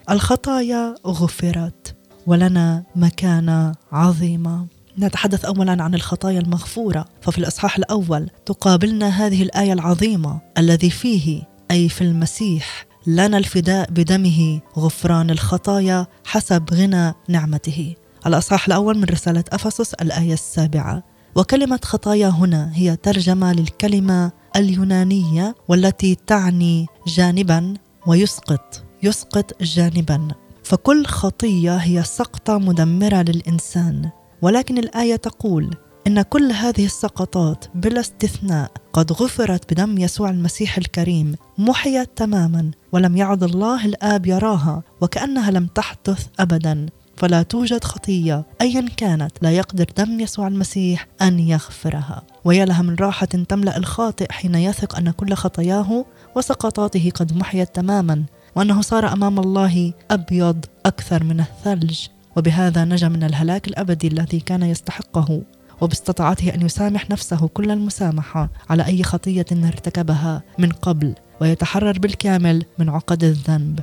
الخطايا 0.10 0.96
غفرت 1.08 1.96
ولنا 2.28 2.84
مكانة 2.96 3.72
عظيمة. 3.92 4.66
نتحدث 5.00 5.46
اولا 5.46 5.84
عن 5.84 5.96
الخطايا 5.96 6.40
المغفورة. 6.40 7.06
ففي 7.22 7.38
الإصحاح 7.38 7.78
الأول 7.78 8.30
تقابلنا 8.46 9.08
هذه 9.10 9.44
الآية 9.44 9.74
العظيمة 9.74 10.40
الذي 10.58 10.90
فيه 10.90 11.44
أي 11.72 11.90
في 11.90 12.02
المسيح 12.02 12.86
لنا 13.08 13.38
الفداء 13.38 13.92
بدمه 13.92 14.60
غفران 14.78 15.30
الخطايا 15.30 16.08
حسب 16.26 16.74
غنى 16.74 17.14
نعمته. 17.30 17.96
الأصحاح 18.28 18.66
الأول 18.66 18.98
من 18.98 19.04
رسالة 19.04 19.44
أفسس 19.52 19.94
الآية 19.94 20.34
السابعة. 20.34 21.04
وكلمة 21.36 21.80
خطايا 21.84 22.28
هنا 22.30 22.72
هي 22.74 22.96
ترجمة 22.96 23.54
للكلمة 23.54 24.32
اليونانية 24.56 25.56
والتي 25.68 26.16
تعني 26.28 26.88
جانبا 27.08 27.74
ويسقط 28.08 28.84
يسقط 29.04 29.64
جانبا. 29.64 30.28
فكل 30.64 31.06
خطية 31.06 31.76
هي 31.76 32.04
سقطة 32.04 32.58
مدمرة 32.58 33.22
للإنسان. 33.22 34.10
ولكن 34.42 34.78
الآية 34.78 35.16
تقول 35.16 35.76
إن 36.08 36.22
كل 36.22 36.52
هذه 36.52 36.86
السقطات 36.86 37.66
بلا 37.76 38.00
استثناء 38.00 38.72
قد 38.94 39.12
غفرت 39.12 39.74
بدم 39.74 39.98
يسوع 39.98 40.30
المسيح 40.30 40.78
الكريم 40.78 41.36
محيت 41.58 42.10
تماما 42.16 42.72
ولم 42.92 43.18
يعد 43.18 43.44
الله 43.44 43.86
الآب 43.86 44.26
يراها 44.26 44.84
وكأنها 45.02 45.52
لم 45.52 45.68
تحدث 45.68 46.28
أبدا. 46.40 46.86
فلا 47.18 47.44
توجد 47.44 47.84
خطية. 47.84 48.46
أيا 48.62 48.90
كانت 48.98 49.32
لا 49.42 49.52
يقدر 49.52 49.86
دم 49.98 50.20
يسوع 50.20 50.48
المسيح 50.48 51.08
أن 51.22 51.40
يغفرها. 51.40 52.24
ويا 52.46 52.66
لها 52.66 52.82
من 52.82 52.96
راحة 52.96 53.26
تملأ 53.26 53.78
الخاطئ 53.78 54.32
حين 54.32 54.56
يثق 54.56 54.98
أن 54.98 55.12
كل 55.12 55.34
خطاياه 55.34 56.06
وسقطاته 56.36 57.12
قد 57.16 57.38
محيت 57.38 57.76
تماما 57.76 58.24
وأنه 58.56 58.82
صار 58.82 59.14
أمام 59.14 59.40
الله 59.40 59.94
أبيض 60.12 60.66
أكثر 60.86 61.24
من 61.24 61.40
الثلج. 61.40 62.08
وبهذا 62.36 62.86
نجا 62.86 63.08
من 63.08 63.24
الهلاك 63.24 63.68
الأبدي 63.68 64.08
الذي 64.08 64.40
كان 64.40 64.64
يستحقه. 64.64 65.42
وباستطاعته 65.82 66.54
أن 66.54 66.62
يسامح 66.62 67.10
نفسه 67.10 67.48
كل 67.48 67.72
المسامحة 67.72 68.50
على 68.70 68.86
أي 68.86 69.04
خطية 69.04 69.46
ارتكبها 69.52 70.42
من 70.58 70.70
قبل. 70.70 71.16
ويتحرر 71.42 72.00
بالكامل 72.00 72.66
من 72.80 72.90
عقد 72.90 73.24
الذنب. 73.24 73.80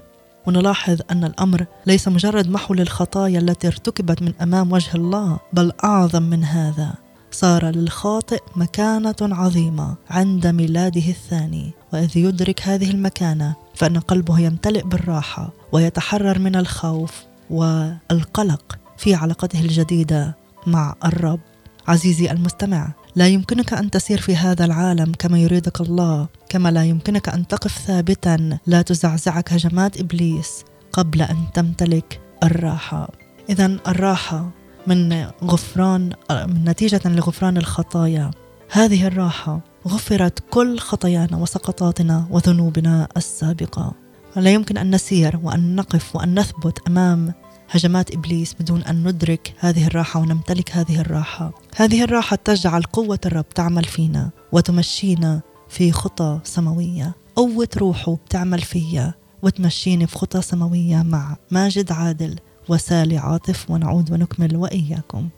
ونلاحظ 0.50 1.00
أن 1.10 1.24
الأمر 1.24 1.66
ليس 1.86 2.08
مجرد 2.08 2.48
محو 2.48 2.74
للخطايا 2.74 3.38
التي 3.38 3.66
ارتكبت 3.66 4.22
من 4.22 4.32
أمام 4.42 4.72
وجه 4.72 4.94
الله 4.94 5.38
بل 5.52 5.72
أعظم 5.84 6.22
من 6.22 6.44
هذا. 6.44 6.94
صار 7.30 7.64
للخاطئ 7.64 8.40
مكانة 8.56 9.16
عظيمة 9.20 9.94
عند 10.10 10.46
ميلاده 10.46 11.08
الثاني 11.08 11.72
وإذ 11.92 12.16
يدرك 12.16 12.62
هذه 12.62 12.90
المكانة 12.90 13.54
فإن 13.74 13.98
قلبه 13.98 14.38
يمتلئ 14.38 14.82
بالراحة 14.82 15.50
ويتحرر 15.72 16.38
من 16.38 16.56
الخوف 16.56 17.24
والقلق 17.50 18.78
في 18.96 19.14
علاقته 19.14 19.60
الجديدة 19.60 20.36
مع 20.66 20.94
الرب. 21.04 21.40
عزيزي 21.88 22.30
المستمع 22.30 22.92
لا 23.16 23.28
يمكنك 23.28 23.72
أن 23.72 23.90
تسير 23.90 24.20
في 24.20 24.36
هذا 24.36 24.64
العالم 24.64 25.12
كما 25.18 25.38
يريدك 25.38 25.80
الله 25.80 26.28
كما 26.48 26.68
لا 26.68 26.84
يمكنك 26.84 27.28
أن 27.28 27.46
تقف 27.46 27.78
ثابتا. 27.78 28.58
لا 28.66 28.82
تزعزعك 28.82 29.52
هجمات 29.52 30.00
إبليس 30.00 30.64
قبل 30.92 31.22
أن 31.22 31.36
تمتلك 31.54 32.20
الراحة. 32.42 33.10
إذا 33.50 33.66
الراحة 33.88 34.50
من 34.86 35.26
غفران 35.44 36.12
من 36.30 36.64
نتيجة 36.64 37.00
لغفران 37.04 37.56
الخطايا. 37.56 38.30
هذه 38.70 39.06
الراحة 39.06 39.60
غفرت 39.88 40.38
كل 40.50 40.78
خطايانا 40.78 41.36
وسقطاتنا 41.36 42.26
وذنوبنا 42.30 43.08
السابقة. 43.16 43.94
لا 44.36 44.50
يمكن 44.50 44.78
أن 44.78 44.94
نسير 44.94 45.40
وأن 45.42 45.76
نقف 45.76 46.16
وأن 46.16 46.38
نثبت 46.38 46.78
أمام 46.88 47.32
هجمات 47.70 48.14
إبليس 48.14 48.54
بدون 48.60 48.82
أن 48.82 49.08
ندرك 49.08 49.54
هذه 49.58 49.86
الراحة 49.86 50.20
ونمتلك 50.20 50.70
هذه 50.70 51.00
الراحة. 51.00 51.52
هذه 51.76 52.04
الراحة 52.04 52.36
تجعل 52.44 52.82
قوة 52.82 53.18
الرب 53.26 53.48
تعمل 53.48 53.84
فينا 53.84 54.30
وتمشينا 54.52 55.40
في 55.68 55.92
خطى 55.92 56.40
سماوية. 56.44 57.14
قوة 57.36 57.68
روحه 57.76 58.16
تعمل 58.30 58.60
فيا 58.60 59.14
وتمشيني 59.42 60.06
في 60.06 60.18
خطى 60.18 60.42
سماوية 60.42 61.02
مع 61.02 61.36
ماجد 61.50 61.92
عادل 61.92 62.38
وسالي 62.68 63.18
عاطف 63.18 63.70
ونعود 63.70 64.12
ونكمل 64.12 64.56
وإياكم. 64.56 65.28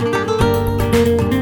ماشي 0.00 1.33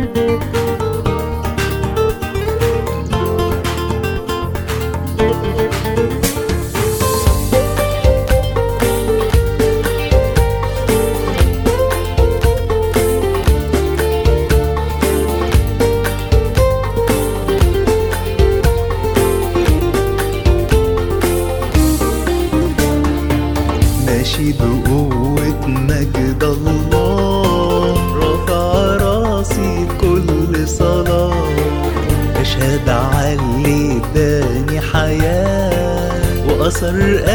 her 36.93 37.32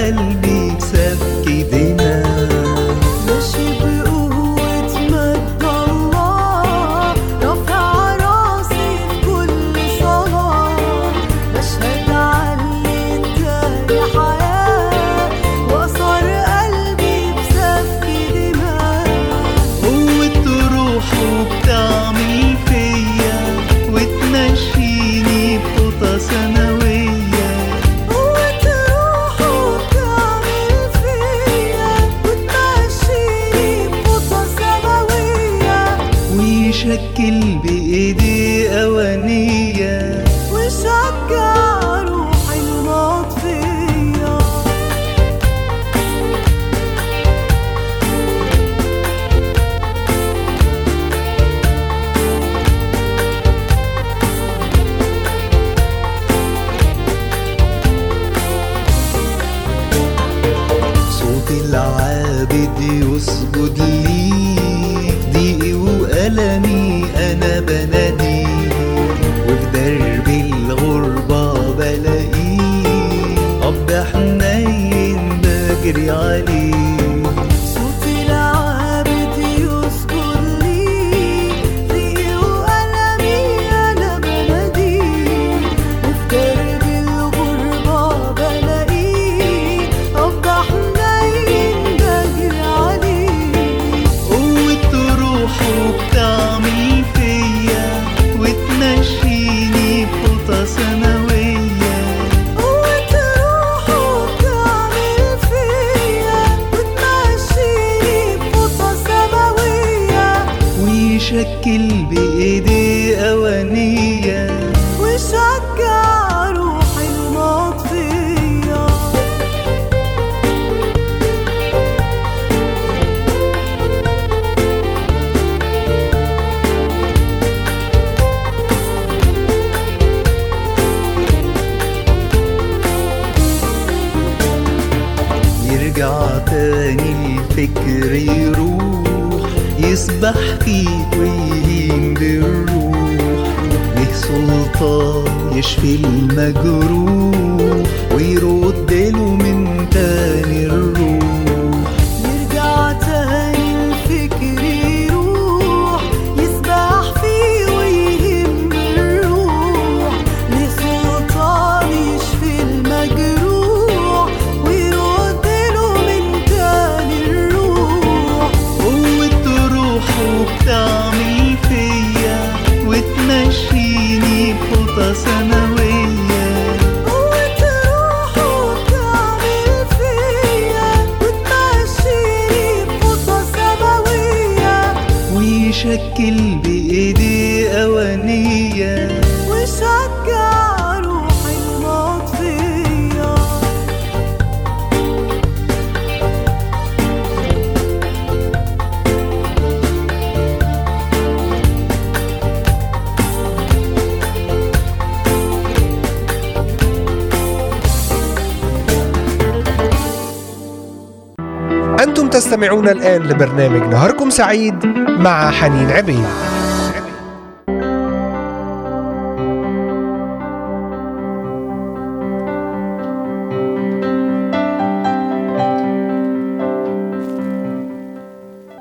تستمعون 212.48 212.90
الآن 212.90 213.22
لبرنامج 213.22 213.94
نهاركم 213.94 214.30
سعيد 214.30 214.86
مع 215.08 215.52
حنين 215.52 215.92
عبيد. 215.92 216.26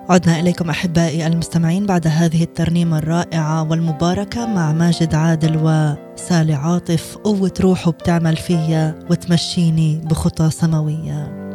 عدنا 0.09 0.40
إليكم 0.40 0.70
أحبائي 0.70 1.26
المستمعين 1.26 1.87
بعد 1.87 2.07
هذه 2.07 2.42
الترنيمة 2.42 2.98
الرائعة 2.98 3.70
والمباركة 3.70 4.46
مع 4.46 4.72
ماجد 4.72 5.14
عادل 5.14 5.57
وسالي 5.57 6.55
عاطف 6.55 7.16
قوة 7.16 7.52
روحه 7.61 7.90
بتعمل 7.90 8.37
فيا 8.37 8.94
وتمشيني 9.11 10.00
بخطى 10.05 10.50
سماوية. 10.50 11.46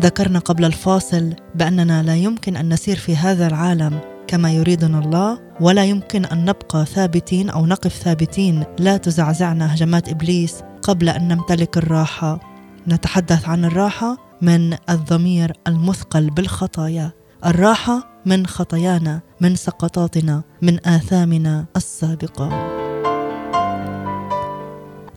ذكرنا 0.00 0.38
قبل 0.38 0.64
الفاصل 0.64 1.34
بأننا 1.54 2.02
لا 2.02 2.16
يمكن 2.16 2.56
أن 2.56 2.72
نسير 2.72 2.96
في 2.96 3.16
هذا 3.16 3.46
العالم 3.46 4.00
كما 4.26 4.52
يريدنا 4.52 4.98
الله 4.98 5.40
ولا 5.60 5.84
يمكن 5.84 6.24
أن 6.24 6.44
نبقى 6.44 6.86
ثابتين 6.86 7.50
أو 7.50 7.66
نقف 7.66 7.92
ثابتين. 7.92 8.64
لا 8.78 8.96
تزعزعنا 8.96 9.74
هجمات 9.74 10.08
إبليس 10.08 10.54
قبل 10.82 11.08
أن 11.08 11.28
نمتلك 11.28 11.76
الراحة. 11.76 12.40
نتحدث 12.88 13.48
عن 13.48 13.64
الراحة 13.64 14.16
من 14.42 14.76
الضمير 14.90 15.52
المثقل 15.66 16.30
بالخطايا. 16.30 17.12
الراحة 17.46 18.22
من 18.26 18.46
خطايانا 18.46 19.20
من 19.40 19.56
سقطاتنا 19.56 20.42
من 20.62 20.86
آثامنا 20.86 21.64
السابقة. 21.76 22.73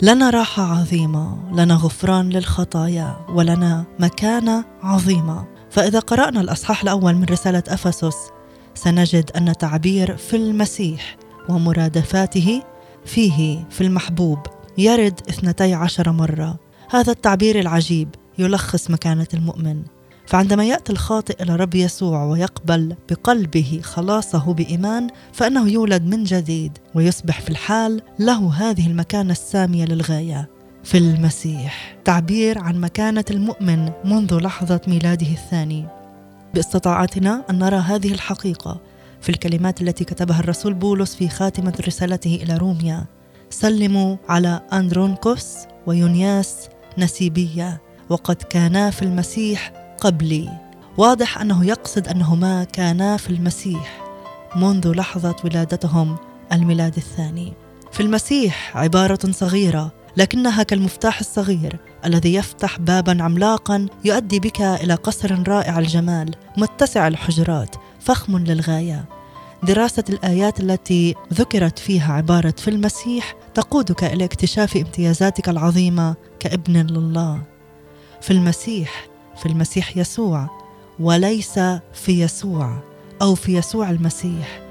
لنا 0.02 0.30
راحة 0.30 0.64
عظيمة 0.64 1.38
لنا 1.54 1.76
غفران 1.76 2.30
للخطايا 2.30 3.18
ولنا 3.30 3.86
مكانة 4.00 4.66
عظيمة. 4.84 5.48
فإذا 5.70 6.00
قرأنا 6.00 6.42
الأصحاح 6.42 6.82
الأول 6.82 7.16
من 7.16 7.24
رسالة 7.24 7.64
أفسس 7.68 8.16
سنجد 8.76 9.32
أن 9.32 9.58
تعبير 9.58 10.18
في 10.18 10.36
المسيح 10.36 11.18
ومرادفاته 11.50 12.64
فيه 13.06 13.68
في 13.70 13.82
المحبوب 13.82 14.40
يرد 14.78 15.20
اثنتي 15.30 15.74
عشر 15.74 16.12
مرة. 16.12 16.58
هذا 16.90 17.12
التعبير 17.12 17.60
العجيب 17.60 18.16
يلخص 18.38 18.92
مكانة 18.92 19.28
المؤمن. 19.34 19.84
فعندما 20.28 20.66
يأتي 20.66 20.92
الخاطئ 20.92 21.44
إلى 21.44 21.56
رب 21.56 21.76
يسوع 21.76 22.24
ويقبل 22.24 22.96
بقلبه 23.10 23.80
خلاصه 23.84 24.54
بإيمان 24.54 25.08
فإنه 25.34 25.70
يولد 25.70 26.04
من 26.04 26.24
جديد 26.24 26.78
ويصبح 26.96 27.42
في 27.42 27.50
الحال 27.50 28.02
له 28.20 28.54
هذه 28.54 28.88
المكانة 28.88 29.32
السامية 29.32 29.86
للغاية 29.86 30.50
في 30.84 30.98
المسيح. 30.98 31.98
تعبير 32.06 32.60
عن 32.60 32.82
مكانة 32.82 33.26
المؤمن 33.32 33.92
منذ 34.06 34.40
لحظة 34.40 34.82
ميلاده 34.88 35.28
الثاني. 35.28 35.86
باستطاعتنا 36.54 37.44
أن 37.50 37.60
نرى 37.60 37.78
هذه 37.78 38.14
الحقيقة 38.14 38.82
في 39.22 39.30
الكلمات 39.30 39.82
التي 39.82 40.04
كتبها 40.04 40.40
الرسول 40.40 40.74
بولس 40.74 41.16
في 41.16 41.30
خاتمة 41.30 41.74
رسالته 41.88 42.40
إلى 42.44 42.58
روميا. 42.58 43.06
سلموا 43.50 44.16
على 44.30 44.62
أندرونكوس 44.74 45.58
ويونياس 45.86 46.70
نسيبية 46.98 47.82
وقد 48.10 48.36
كانا 48.36 48.90
في 48.90 49.02
المسيح 49.02 49.87
قبلي. 50.02 50.50
واضح 50.98 51.42
أنه 51.42 51.66
يقصد 51.66 52.08
أنهما 52.08 52.64
كانا 52.64 53.18
في 53.18 53.30
المسيح 53.30 54.02
منذ 54.56 54.92
لحظة 54.92 55.36
ولادتهم 55.44 56.16
الميلاد 56.52 56.96
الثاني. 56.98 57.54
في 57.92 58.00
المسيح 58.04 58.78
عبارة 58.78 59.32
صغيرة 59.32 59.92
لكنها 60.18 60.64
كالمفتاح 60.64 61.20
الصغير 61.20 61.80
الذي 62.06 62.34
يفتح 62.34 62.80
بابا 62.80 63.24
عملاقا 63.24 63.86
يؤدي 64.06 64.40
بك 64.40 64.62
إلى 64.62 64.94
قصر 64.94 65.48
رائع 65.48 65.80
الجمال 65.80 66.36
متسع 66.58 67.08
الحجرات 67.08 67.76
فخم 68.00 68.38
للغاية. 68.38 69.06
دراسة 69.64 70.04
الآيات 70.10 70.60
التي 70.60 71.16
ذكرت 71.34 71.80
فيها 71.80 72.14
عبارة 72.14 72.54
في 72.58 72.70
المسيح 72.70 73.36
تقودك 73.54 74.04
إلى 74.04 74.26
اكتشاف 74.26 74.78
امتيازاتك 74.78 75.50
العظيمة 75.50 76.16
كابن 76.40 76.78
لله. 76.78 77.42
في 78.22 78.32
المسيح 78.32 79.08
في 79.38 79.46
المسيح 79.46 79.98
يسوع 79.98 80.50
وليس 81.00 81.60
في 81.94 82.22
يسوع 82.22 82.78
أو 83.22 83.36
في 83.36 83.58
يسوع 83.58 83.90
المسيح. 83.90 84.62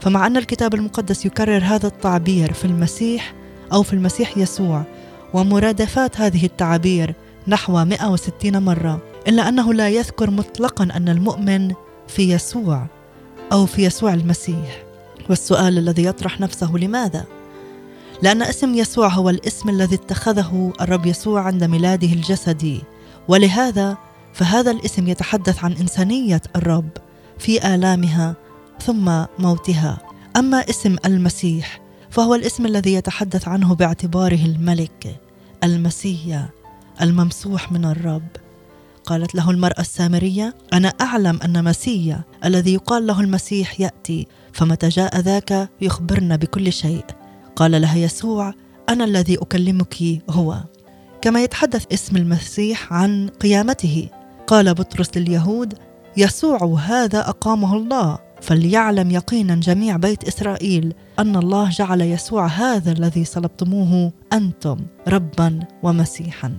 فمع 0.00 0.26
أن 0.26 0.36
الكتاب 0.36 0.74
المقدس 0.74 1.26
يكرر 1.26 1.62
هذا 1.64 1.86
التعبير 1.86 2.52
في 2.52 2.64
المسيح 2.64 3.34
أو 3.72 3.82
في 3.82 3.92
المسيح 3.92 4.38
يسوع 4.38 4.82
ومرادفات 5.34 6.20
هذه 6.20 6.46
التعابير 6.46 7.14
نحو 7.48 7.84
160 7.84 8.62
مرة 8.62 9.00
إلا 9.28 9.48
أنه 9.48 9.74
لا 9.74 9.88
يذكر 9.88 10.30
مطلقا 10.30 10.84
أن 10.84 11.08
المؤمن 11.08 11.72
في 12.08 12.32
يسوع 12.32 12.86
أو 13.52 13.66
في 13.66 13.84
يسوع 13.84 14.14
المسيح. 14.14 14.84
والسؤال 15.30 15.78
الذي 15.78 16.04
يطرح 16.04 16.40
نفسه 16.40 16.72
لماذا؟ 16.76 17.24
لأن 18.22 18.42
اسم 18.42 18.74
يسوع 18.74 19.08
هو 19.08 19.30
الاسم 19.30 19.68
الذي 19.68 19.94
اتخذه 19.94 20.72
الرب 20.80 21.06
يسوع 21.06 21.40
عند 21.40 21.64
ميلاده 21.64 22.08
الجسدي 22.08 22.82
ولهذا 23.28 23.96
فهذا 24.40 24.70
الاسم 24.70 25.08
يتحدث 25.08 25.64
عن 25.64 25.72
إنسانية 25.72 26.42
الرب 26.56 26.88
في 27.38 27.74
آلامها 27.74 28.36
ثم 28.82 29.24
موتها. 29.38 29.98
أما 30.36 30.70
اسم 30.70 30.96
المسيح 31.04 31.80
فهو 32.10 32.34
الاسم 32.34 32.66
الذي 32.66 32.94
يتحدث 32.94 33.48
عنه 33.48 33.74
باعتباره 33.74 34.44
الملك 34.44 35.16
المسيا 35.64 36.48
الممسوح 37.00 37.72
من 37.72 37.84
الرب. 37.84 38.28
قالت 39.06 39.34
له 39.34 39.50
المرأة 39.50 39.80
السامرية 39.80 40.54
أنا 40.72 40.88
أعلم 40.88 41.40
أن 41.44 41.64
مسيا 41.64 42.20
الذي 42.44 42.74
يقال 42.74 43.06
له 43.06 43.20
المسيح 43.20 43.80
يأتي 43.80 44.26
فمتى 44.52 44.88
جاء 44.88 45.20
ذاك 45.20 45.68
يخبرنا 45.80 46.36
بكل 46.36 46.72
شيء. 46.72 47.04
قال 47.56 47.80
لها 47.80 47.96
يسوع 47.96 48.54
أنا 48.88 49.04
الذي 49.04 49.34
أكلمك 49.34 50.22
هو. 50.30 50.64
كما 51.22 51.42
يتحدث 51.42 51.84
اسم 51.92 52.16
المسيح 52.16 52.92
عن 52.92 53.28
قيامته. 53.28 54.08
قال 54.50 54.74
بطرس 54.74 55.10
لليهود 55.16 55.74
يسوع 56.16 56.78
هذا 56.84 57.28
أقامه 57.28 57.76
الله 57.76 58.18
فليعلم 58.40 59.10
يقينا 59.10 59.54
جميع 59.54 59.96
بيت 59.96 60.24
إسرائيل 60.24 60.94
أن 61.18 61.36
الله 61.36 61.68
جعل 61.68 62.00
يسوع 62.00 62.46
هذا 62.46 62.92
الذي 62.92 63.24
صلبتموه 63.24 64.12
أنتم 64.32 64.78
ربا 65.08 65.60
ومسيحا. 65.82 66.52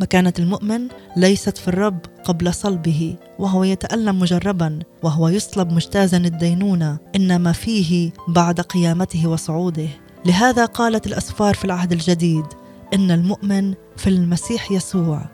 مكانه 0.00 0.32
المؤمن 0.38 0.88
ليست 1.16 1.58
في 1.58 1.68
الرب 1.68 1.98
قبل 2.24 2.54
صلبه 2.54 3.16
وهو 3.38 3.64
يتألم 3.64 4.18
مجربا 4.18 4.78
وهو 5.02 5.28
يصلب 5.28 5.72
مجتازا 5.72 6.16
الدينونة 6.16 6.98
إنما 7.16 7.52
فيه 7.52 8.12
بعد 8.28 8.60
قيامته 8.60 9.26
وصعوده. 9.26 9.88
لهذا 10.26 10.64
قالت 10.64 11.06
الأسفار 11.06 11.54
في 11.54 11.64
العهد 11.64 11.92
الجديد 11.92 12.44
إن 12.94 13.10
المؤمن 13.10 13.74
في 13.96 14.06
المسيح 14.10 14.72
يسوع 14.72 15.26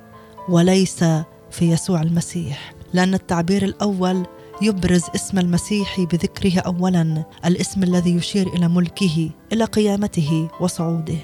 وليس 0.49 1.05
في 1.51 1.73
يسوع 1.73 2.03
المسيح. 2.03 2.73
لأن 2.93 3.15
التعبير 3.15 3.65
الأول 3.65 4.27
يبرز 4.63 5.03
اسم 5.15 5.39
المسيح 5.39 6.01
بذكره 6.01 6.61
اولا 6.61 7.25
الاسم 7.45 7.83
الذي 7.83 8.15
يشير 8.15 8.47
إلى 8.47 8.69
ملكه 8.69 9.31
إلى 9.53 9.65
قيامته 9.65 10.49
وصعوده. 10.61 11.19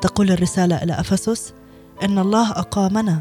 تقول 0.00 0.30
الرسالة 0.30 0.82
إلى 0.82 1.00
أفسس 1.00 1.52
إن 2.02 2.18
الله 2.18 2.50
أقامنا 2.50 3.20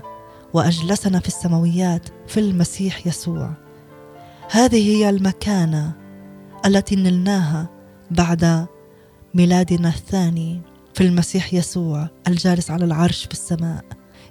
وأجلسنا 0.53 1.19
في 1.19 1.27
السماويات 1.27 2.09
في 2.27 2.39
المسيح 2.39 3.07
يسوع. 3.07 3.51
هذه 4.51 4.95
هي 4.95 5.09
المكانة 5.09 5.91
التي 6.65 6.95
نلناها 6.95 7.69
بعد 8.11 8.65
ميلادنا 9.34 9.89
الثاني 9.89 10.61
في 10.93 11.03
المسيح 11.03 11.53
يسوع 11.53 12.07
الجالس 12.27 12.71
على 12.71 12.86
العرش 12.86 13.25
في 13.25 13.31
السماء. 13.31 13.86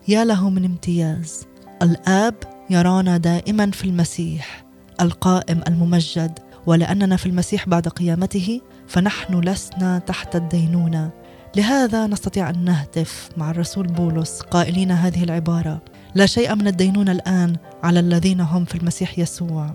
يا 0.09 0.25
له 0.25 0.51
من 0.51 0.65
امتياز. 0.65 1.47
الآب 1.83 2.35
يرانا 2.71 3.17
دائما 3.17 3.71
في 3.71 3.85
المسيح 3.85 4.65
القائم 5.01 5.61
الممجد 5.69 6.39
ولأننا 6.67 7.17
في 7.17 7.27
المسيح 7.27 7.69
بعد 7.69 7.89
قيامته 7.89 8.61
فنحن 8.87 9.41
لسنا 9.41 9.99
تحت 9.99 10.37
الدينونة. 10.37 11.11
لهذا 11.57 12.07
نستطيع 12.07 12.51
أن 12.51 12.65
نهتف 12.65 13.29
مع 13.37 13.51
الرسول 13.51 13.87
بولس 13.87 14.41
قائلين 14.41 14.91
هذه 14.91 15.25
العبارة 15.25 15.83
لا 16.15 16.27
شيء 16.27 16.55
من 16.55 16.67
الدينونة 16.67 17.13
الآن 17.13 17.57
على 17.83 18.01
الذين 18.01 18.41
هم 18.41 18.65
في 18.65 18.75
المسيح 18.75 19.19
يسوع. 19.19 19.75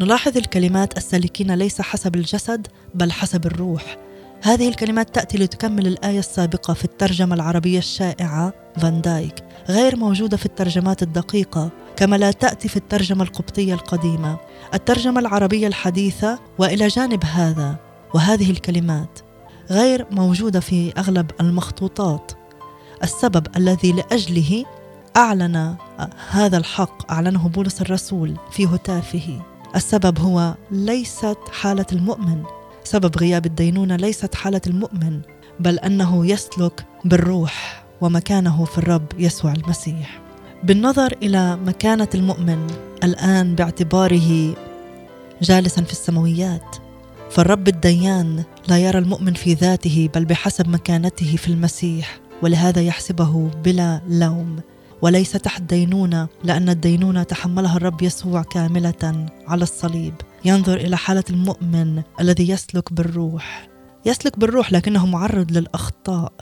نلاحظ 0.00 0.36
الكلمات 0.36 0.96
السالكين 0.96 1.54
ليس 1.54 1.80
حسب 1.80 2.14
الجسد 2.14 2.66
بل 2.94 3.12
حسب 3.12 3.46
الروح. 3.46 3.96
هذه 4.42 4.68
الكلمات 4.68 5.14
تأتي 5.14 5.38
لتكمل 5.38 5.86
الآية 5.86 6.18
السابقة 6.18 6.74
في 6.74 6.84
الترجمة 6.84 7.34
العربية 7.34 7.78
الشائعة 7.78 8.52
فان 8.76 9.00
دايك 9.00 9.34
غير 9.68 9.96
موجودة 9.96 10.36
في 10.36 10.46
الترجمات 10.46 11.02
الدقيقة 11.02 11.70
كما 11.96 12.16
لا 12.16 12.30
تأتي 12.30 12.68
في 12.68 12.76
الترجمة 12.76 13.22
القبطية 13.22 13.74
القديمة. 13.74 14.36
الترجمة 14.74 15.20
العربية 15.20 15.66
الحديثة 15.66 16.38
وإلى 16.58 16.86
جانب 16.86 17.24
هذا 17.24 17.76
وهذه 18.14 18.50
الكلمات 18.50 19.18
غير 19.70 20.06
موجودة 20.10 20.60
في 20.60 20.92
أغلب 20.98 21.30
المخطوطات. 21.40 22.32
السبب 23.02 23.46
الذي 23.56 23.92
لأجله 23.92 24.64
أعلن 25.16 25.74
هذا 26.30 26.56
الحق 26.56 27.12
أعلنه 27.12 27.48
بولس 27.48 27.82
الرسول 27.82 28.36
في 28.50 28.66
هتافه. 28.66 29.40
السبب 29.76 30.18
هو 30.18 30.54
ليست 30.70 31.38
حالة 31.52 31.86
المؤمن. 31.92 32.42
سبب 32.86 33.18
غياب 33.18 33.46
الدينونة 33.46 33.96
ليست 33.96 34.34
حالة 34.34 34.60
المؤمن 34.66 35.20
بل 35.60 35.78
أنه 35.78 36.26
يسلك 36.26 36.84
بالروح 37.04 37.84
ومكانه 38.00 38.64
في 38.64 38.78
الرب 38.78 39.06
يسوع 39.18 39.52
المسيح. 39.52 40.20
بالنظر 40.64 41.12
إلى 41.22 41.56
مكانة 41.56 42.08
المؤمن 42.14 42.66
الآن 43.04 43.54
باعتباره 43.54 44.54
جالسا 45.42 45.82
في 45.82 45.92
السماويات 45.92 46.76
فالرب 47.30 47.68
الديان 47.68 48.44
لا 48.68 48.78
يرى 48.78 48.98
المؤمن 48.98 49.34
في 49.34 49.54
ذاته 49.54 50.08
بل 50.14 50.24
بحسب 50.24 50.68
مكانته 50.68 51.36
في 51.36 51.48
المسيح 51.48 52.20
ولهذا 52.42 52.82
يحسبه 52.82 53.50
بلا 53.64 54.00
لوم. 54.08 54.60
وليس 55.02 55.32
تحت 55.32 55.62
دينونه 55.62 56.28
لأن 56.44 56.68
الدينونه 56.68 57.22
تحملها 57.22 57.76
الرب 57.76 58.02
يسوع 58.02 58.42
كاملة 58.42 59.26
على 59.48 59.62
الصليب. 59.62 60.14
ينظر 60.44 60.76
إلى 60.76 60.96
حالة 60.96 61.24
المؤمن 61.30 62.02
الذي 62.20 62.48
يسلك 62.48 62.92
بالروح. 62.92 63.68
يسلك 64.06 64.38
بالروح 64.38 64.72
لكنه 64.72 65.06
معرض 65.06 65.52
للأخطاء. 65.52 66.32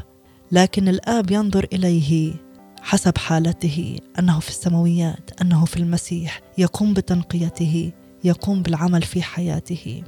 لكن 0.52 0.88
الآب 0.88 1.30
ينظر 1.30 1.66
إليه 1.72 2.34
حسب 2.82 3.18
حالته 3.18 3.98
أنه 4.18 4.40
في 4.40 4.48
السماويات 4.48 5.30
أنه 5.42 5.64
في 5.64 5.76
المسيح 5.76 6.40
يقوم 6.58 6.94
بتنقيته 6.94 7.92
يقوم 8.24 8.62
بالعمل 8.62 9.02
في 9.02 9.22
حياته. 9.22 10.02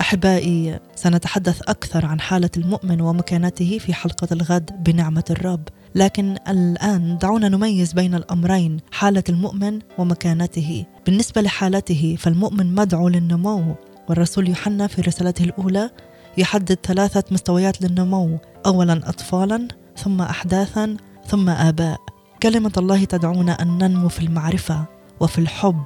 أحبائي 0.00 0.78
سنتحدث 0.94 1.62
أكثر 1.62 2.06
عن 2.06 2.20
حالة 2.20 2.50
المؤمن 2.56 3.00
ومكانته 3.00 3.78
في 3.78 3.94
حلقة 3.94 4.28
الغد 4.32 4.84
بنعمة 4.84 5.24
الرب. 5.30 5.68
لكن 5.94 6.36
الآن 6.48 7.18
دعونا 7.18 7.48
نميز 7.48 7.92
بين 7.92 8.14
الأمرين 8.14 8.80
حالة 8.92 9.24
المؤمن 9.28 9.78
ومكانته. 9.98 10.84
بالنسبة 11.06 11.40
لحالته 11.40 12.16
فالمؤمن 12.18 12.74
مدعو 12.74 13.08
للنمو 13.08 13.74
والرسول 14.08 14.48
يوحنا 14.48 14.86
في 14.86 15.00
رسالته 15.00 15.44
الأولى 15.44 15.90
يحدد 16.38 16.78
ثلاثة 16.82 17.24
مستويات 17.30 17.82
للنمو. 17.82 18.38
اولا 18.66 18.92
اطفالا 18.92 19.68
ثم 19.96 20.20
احداثا 20.20 20.96
ثم 21.26 21.48
آباء. 21.48 22.00
كلمة 22.42 22.72
الله 22.76 23.04
تدعونا 23.04 23.62
أن 23.62 23.78
ننمو 23.78 24.08
في 24.08 24.20
المعرفة 24.20 24.84
وفي 25.20 25.38
الحب 25.38 25.84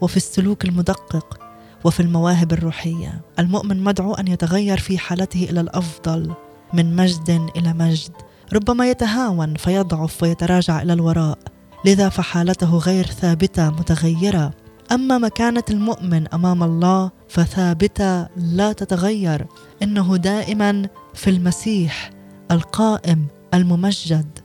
وفي 0.00 0.16
السلوك 0.16 0.64
المدقق 0.64 1.38
وفي 1.84 2.00
المواهب 2.00 2.52
الروحية. 2.52 3.20
المؤمن 3.38 3.84
مدعو 3.84 4.14
أن 4.14 4.28
يتغير 4.28 4.78
في 4.78 4.98
حالته 4.98 5.44
إلى 5.50 5.60
الأفضل 5.60 6.32
من 6.72 6.96
مجد 6.96 7.48
إلى 7.56 7.72
مجد. 7.72 8.12
ربما 8.52 8.90
يتهاون 8.90 9.54
فيضعف 9.54 10.22
ويتراجع 10.22 10.82
إلى 10.82 10.92
الوراء. 10.92 11.38
لذا 11.84 12.08
فحالته 12.08 12.76
غير 12.76 13.06
ثابتة 13.06 13.70
متغيرة. 13.70 14.50
أما 14.92 15.18
مكانة 15.18 15.62
المؤمن 15.70 16.28
أمام 16.28 16.62
الله 16.62 17.10
فثابتة 17.28 18.28
لا 18.36 18.72
تتغير. 18.72 19.46
إنه 19.82 20.16
دائما 20.16 20.88
في 21.14 21.30
المسيح 21.30 22.10
القائم 22.50 23.26
الممجد. 23.54 24.38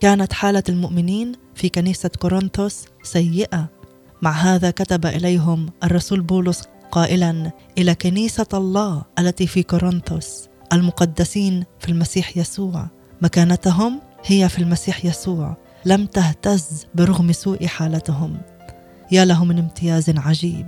كانت 0.00 0.32
حالة 0.32 0.62
المؤمنين 0.68 1.32
في 1.54 1.68
كنيسة 1.68 2.10
كورنثوس 2.18 2.84
سيئة. 3.02 3.68
مع 4.22 4.30
هذا 4.30 4.70
كتب 4.70 5.06
إليهم 5.06 5.66
الرسول 5.84 6.20
بولس 6.20 6.62
قائلا 6.90 7.50
إلى 7.78 7.94
كنيسة 7.94 8.46
الله 8.54 9.02
التي 9.18 9.46
في 9.46 9.62
كورنثوس 9.62 10.48
المقدسين 10.72 11.64
في 11.78 11.88
المسيح 11.88 12.36
يسوع. 12.36 12.99
مكانتهم 13.22 14.00
هي 14.24 14.48
في 14.48 14.58
المسيح 14.58 15.04
يسوع. 15.04 15.56
لم 15.84 16.06
تهتز 16.06 16.86
برغم 16.94 17.32
سوء 17.32 17.66
حالتهم. 17.66 18.40
يا 19.12 19.24
له 19.24 19.44
من 19.44 19.58
امتياز 19.58 20.10
عجيب. 20.10 20.66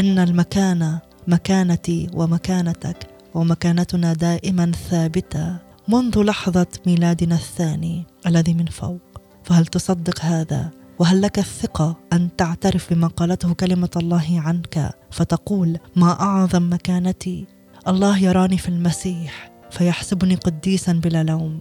إن 0.00 0.18
المكانه 0.18 1.00
مكانتي 1.26 2.10
ومكانتك 2.14 2.96
ومكانتنا 3.34 4.12
دائما 4.12 4.72
ثابتة 4.90 5.56
منذ 5.88 6.22
لحظة 6.22 6.66
ميلادنا 6.86 7.34
الثاني 7.34 8.06
الذي 8.26 8.54
من 8.54 8.66
فوق. 8.66 9.00
فهل 9.44 9.66
تصدق 9.66 10.20
هذا؟ 10.20 10.70
وهل 10.98 11.22
لك 11.22 11.38
الثقة 11.38 11.96
أن 12.12 12.28
تعترف 12.36 12.92
بما 12.92 13.06
قالته 13.06 13.54
كلمة 13.54 13.90
الله 13.96 14.40
عنك 14.44 14.90
فتقول 15.10 15.78
ما 15.96 16.20
أعظم 16.20 16.72
مكانتي؟ 16.72 17.46
الله 17.88 18.18
يراني 18.18 18.58
في 18.58 18.68
المسيح 18.68 19.50
فيحسبني 19.70 20.34
قديسا 20.34 20.92
بلا 20.92 21.22
لوم. 21.22 21.60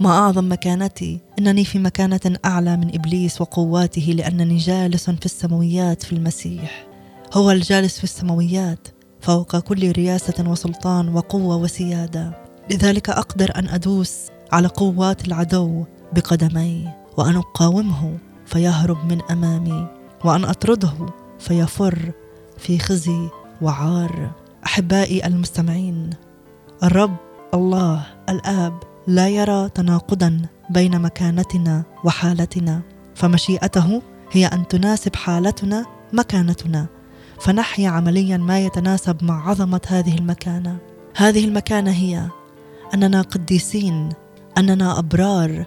ما 0.00 0.10
أعظم 0.10 0.52
مكانتي 0.52 1.20
إنني 1.38 1.64
في 1.64 1.78
مكانة 1.78 2.20
أعلى 2.44 2.76
من 2.76 2.94
إبليس 2.94 3.40
وقواته 3.40 4.02
لأنني 4.02 4.56
جالس 4.56 5.10
في 5.10 5.26
السماويات 5.26 6.02
في 6.02 6.12
المسيح. 6.12 6.86
هو 7.32 7.50
الجالس 7.50 7.98
في 7.98 8.04
السماويات 8.04 8.88
فوق 9.20 9.56
كل 9.56 9.92
رياسة 9.92 10.50
وسلطان 10.50 11.08
وقوة 11.08 11.56
وسيادة. 11.56 12.44
لذلك 12.70 13.10
أقدر 13.10 13.52
أن 13.56 13.68
أدوس 13.68 14.16
على 14.52 14.68
قوات 14.68 15.28
العدو 15.28 15.84
بقدمي 16.12 16.88
وأن 17.16 17.36
أقاومه 17.36 18.18
فيهرب 18.46 19.12
من 19.12 19.22
أمامي 19.30 19.86
وأن 20.24 20.44
أطرده 20.44 21.06
فيفر 21.38 22.12
في 22.58 22.78
خزي 22.78 23.28
وعار. 23.62 24.30
أحبائي 24.66 25.26
المستمعين 25.26 26.10
الرب 26.82 27.16
الله 27.54 28.06
الآب 28.28 28.72
لا 29.08 29.28
يرى 29.28 29.68
تناقضا 29.68 30.42
بين 30.70 31.00
مكانتنا 31.00 31.82
وحالتنا 32.04 32.80
فمشيئته 33.14 34.02
هي 34.32 34.46
أن 34.46 34.68
تناسب 34.68 35.16
حالتنا 35.16 35.86
مكانتنا 36.12 36.86
فنحيا 37.40 37.88
عمليا 37.88 38.36
ما 38.36 38.60
يتناسب 38.60 39.24
مع 39.24 39.48
عظمة 39.50 39.80
هذه 39.86 40.18
المكانة. 40.18 40.78
هذه 41.16 41.44
المكانة 41.44 41.90
هي 41.90 42.28
أننا 42.94 43.22
قديسين 43.22 44.08
أننا 44.58 44.98
أبرار 44.98 45.66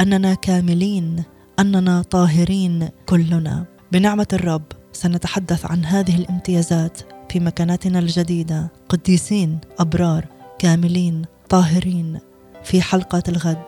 أننا 0.00 0.34
كاملين 0.34 1.24
أننا 1.58 2.02
طاهرين 2.02 2.88
كلنا. 3.06 3.64
بنعمة 3.92 4.28
الرب 4.32 4.64
سنتحدث 4.92 5.66
عن 5.66 5.84
هذه 5.84 6.16
الامتيازات 6.16 7.00
في 7.30 7.40
مكانتنا 7.40 7.98
الجديدة. 7.98 8.72
قديسين 8.88 9.58
أبرار 9.78 10.26
كاملين 10.58 11.24
طاهرين. 11.48 12.31
في 12.64 12.82
حلقة 12.82 13.22
الغد. 13.28 13.62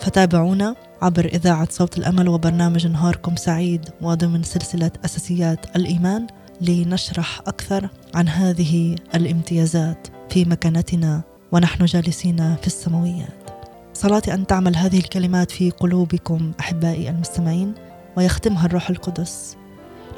فتابعونا 0.00 0.74
عبر 1.02 1.24
إذاعة 1.24 1.68
صوت 1.70 1.98
الأمل 1.98 2.28
وبرنامج 2.28 2.86
نهاركم 2.86 3.36
سعيد 3.36 3.88
وضمن 4.02 4.42
سلسلة 4.42 4.90
أساسيات 5.04 5.76
الإيمان 5.76 6.26
لنشرح 6.60 7.40
أكثر 7.46 7.88
عن 8.14 8.28
هذه 8.28 8.96
الامتيازات 9.14 10.08
في 10.30 10.44
مكانتنا 10.44 11.22
ونحن 11.52 11.84
جالسين 11.84 12.56
في 12.56 12.66
السماويات. 12.66 13.50
صلاتي 13.94 14.34
أن 14.34 14.46
تعمل 14.46 14.76
هذه 14.76 14.98
الكلمات 14.98 15.50
في 15.50 15.70
قلوبكم 15.70 16.52
أحبائي 16.60 17.10
المستمعين 17.10 17.74
ويختمها 18.16 18.66
الروح 18.66 18.90
القدس. 18.90 19.56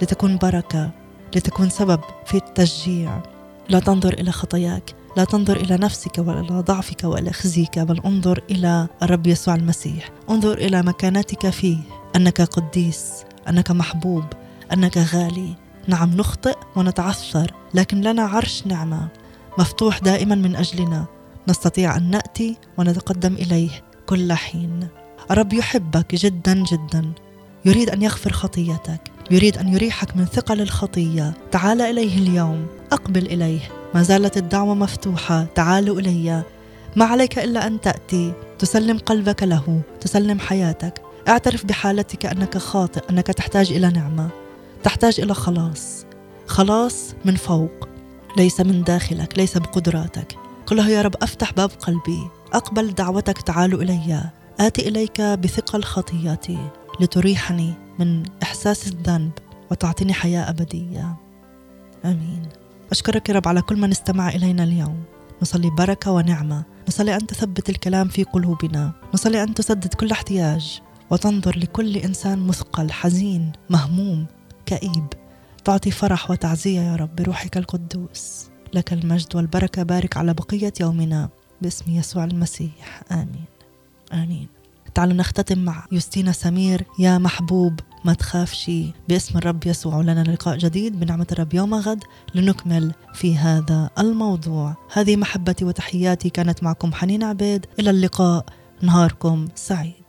لتكون 0.03 0.39
بركة 0.39 0.91
لتكون 1.37 1.70
سبب 1.70 2.01
في 2.26 2.37
التشجيع. 2.37 3.22
لا 3.68 3.78
تنظر 3.78 4.12
إلى 4.12 4.33
خطاياك. 4.33 4.95
لا 5.17 5.25
تنظر 5.25 5.57
إلى 5.57 5.77
نفسك 5.77 6.19
ولا 6.19 6.61
ضعفك 6.61 7.05
ولا 7.05 7.33
خزيك 7.33 7.79
بل 7.79 8.01
انظر 8.07 8.43
إلى 8.51 8.89
الرب 9.03 9.27
يسوع 9.27 9.55
المسيح. 9.55 10.11
انظر 10.31 10.59
إلى 10.59 10.83
مكانتك 10.83 11.51
فيه. 11.51 11.79
أنك 12.17 12.41
قديس 12.41 13.25
أنك 13.49 13.71
محبوب 13.71 14.25
أنك 14.73 14.99
غالي. 14.99 15.55
نعم 15.89 16.17
نخطئ 16.17 16.57
ونتعثر 16.77 17.55
لكن 17.75 18.01
لنا 18.01 18.23
عرش 18.23 18.67
نعمة 18.67 19.09
مفتوح 19.59 19.99
دائما 19.99 20.35
من 20.35 20.57
أجلنا. 20.57 21.07
نستطيع 21.49 21.97
أن 21.97 22.11
نأتي 22.11 22.57
ونتقدم 22.79 23.35
إليه 23.35 23.71
كل 24.07 24.33
حين. 24.33 24.89
الرب 25.31 25.53
يحبك 25.53 26.15
جدا 26.15 26.65
جدا. 26.73 27.13
يريد 27.65 27.91
أن 27.91 28.03
يغفر 28.03 28.33
خطيتك. 28.33 29.11
يريد 29.31 29.59
أن 29.59 29.69
يريحك 29.69 30.17
من 30.17 30.25
ثقل 30.25 30.61
الخطية. 30.61 31.35
تعال 31.51 31.81
إليه 31.81 32.19
اليوم. 32.19 32.67
أقبل 32.93 33.27
إليه. 33.27 33.80
ما 33.95 34.03
زالت 34.03 34.36
الدعوة 34.36 34.74
مفتوحة. 34.74 35.45
تعالوا 35.55 36.01
إلي. 36.01 36.43
ما 36.97 37.05
عليك 37.05 37.38
إلا 37.38 37.66
أن 37.66 37.80
تأتي. 37.80 38.32
تسلم 38.59 38.99
قلبك 38.99 39.43
له. 39.43 39.80
تسلم 40.01 40.38
حياتك. 40.38 41.03
اعترف 41.28 41.66
بحالتك 41.66 42.26
أنك 42.26 42.59
خاطئ 42.59 43.11
أنك 43.11 43.26
تحتاج 43.26 43.72
إلى 43.72 43.88
نعمة. 43.88 44.28
تحتاج 44.82 45.20
إلى 45.20 45.34
خلاص. 45.34 46.05
خلاص 46.47 47.14
من 47.24 47.36
فوق. 47.36 47.88
ليس 48.36 48.61
من 48.61 48.84
داخلك 48.84 49.38
ليس 49.38 49.59
بقدراتك. 49.59 50.36
قل 50.66 50.76
له 50.76 50.88
يا 50.88 51.03
رب 51.03 51.14
أفتح 51.22 51.53
باب 51.53 51.70
قلبي. 51.70 52.28
أقبل 52.53 52.95
دعوتك. 52.95 53.43
تعالوا 53.43 53.82
إلي. 53.82 54.30
اتي 54.61 54.88
إليك 54.88 55.20
بثقل 55.20 55.82
خطياتي 55.82 56.59
لتريحني 57.01 57.74
من 57.99 58.22
إحساس 58.43 58.86
الذنب 58.86 59.30
وتعطيني 59.70 60.12
حياة 60.12 60.51
أبدية. 60.51 61.16
آمين. 62.05 62.60
أشكرك 62.91 63.28
يا 63.28 63.34
رب 63.34 63.49
على 63.49 63.62
كل 63.62 63.76
من 63.76 63.91
استمع 63.91 64.28
إلينا 64.28 64.64
اليوم. 64.64 65.03
نصلي 65.43 65.70
بركة 65.70 66.11
ونعمة. 66.11 66.64
نصلي 66.88 67.14
أن 67.16 67.26
تثبت 67.26 67.70
الكلام 67.70 68.09
في 68.09 68.24
قلوبنا. 68.24 68.93
نصلي 69.14 69.43
أن 69.43 69.55
تسدد 69.55 69.95
كل 69.95 70.11
احتياج. 70.11 70.80
وتنظر 71.11 71.59
لكل 71.59 71.97
إنسان 71.97 72.47
مثقل 72.47 72.93
حزين 72.93 73.53
مهموم 73.70 74.26
كئيب. 74.66 75.07
تعطي 75.64 75.91
فرح 75.91 76.30
وتعزية 76.30 76.80
يا 76.80 76.97
رب 76.97 77.16
بروحك 77.16 77.57
القدوس. 77.57 78.49
لك 78.74 78.93
المجد 78.93 79.36
والبركة. 79.36 79.82
بارك 79.82 80.16
على 80.16 80.34
بقية 80.34 80.72
يومنا 80.80 81.28
باسم 81.62 81.91
يسوع 81.91 82.24
المسيح. 82.24 83.03
آمين. 83.12 83.45
آمين. 84.12 84.49
تعالوا 84.95 85.14
نختتم 85.14 85.59
مع 85.59 85.86
يوستينا 85.93 86.32
سمير. 86.32 86.84
يا 86.99 87.18
محبوب 87.18 87.80
ما 88.05 88.12
تخافش. 88.12 88.70
باسم 89.09 89.38
الرب 89.38 89.66
يسوع 89.66 89.96
ولنا 89.96 90.22
لقاء 90.22 90.57
جديد 90.57 91.01
بنعمة 91.01 91.26
الرب 91.32 91.55
يوم 91.55 91.74
غد 91.74 92.05
لنكمل 92.34 92.92
في 93.14 93.36
هذا 93.36 93.90
الموضوع. 93.98 94.76
هذه 94.92 95.16
محبتي 95.16 95.64
وتحياتي 95.64 96.30
كانت 96.30 96.62
معكم 96.62 96.92
حنين 96.92 97.22
عبيد. 97.22 97.66
إلى 97.78 97.90
اللقاء. 97.90 98.44
نهاركم 98.82 99.48
سعيد. 99.55 99.99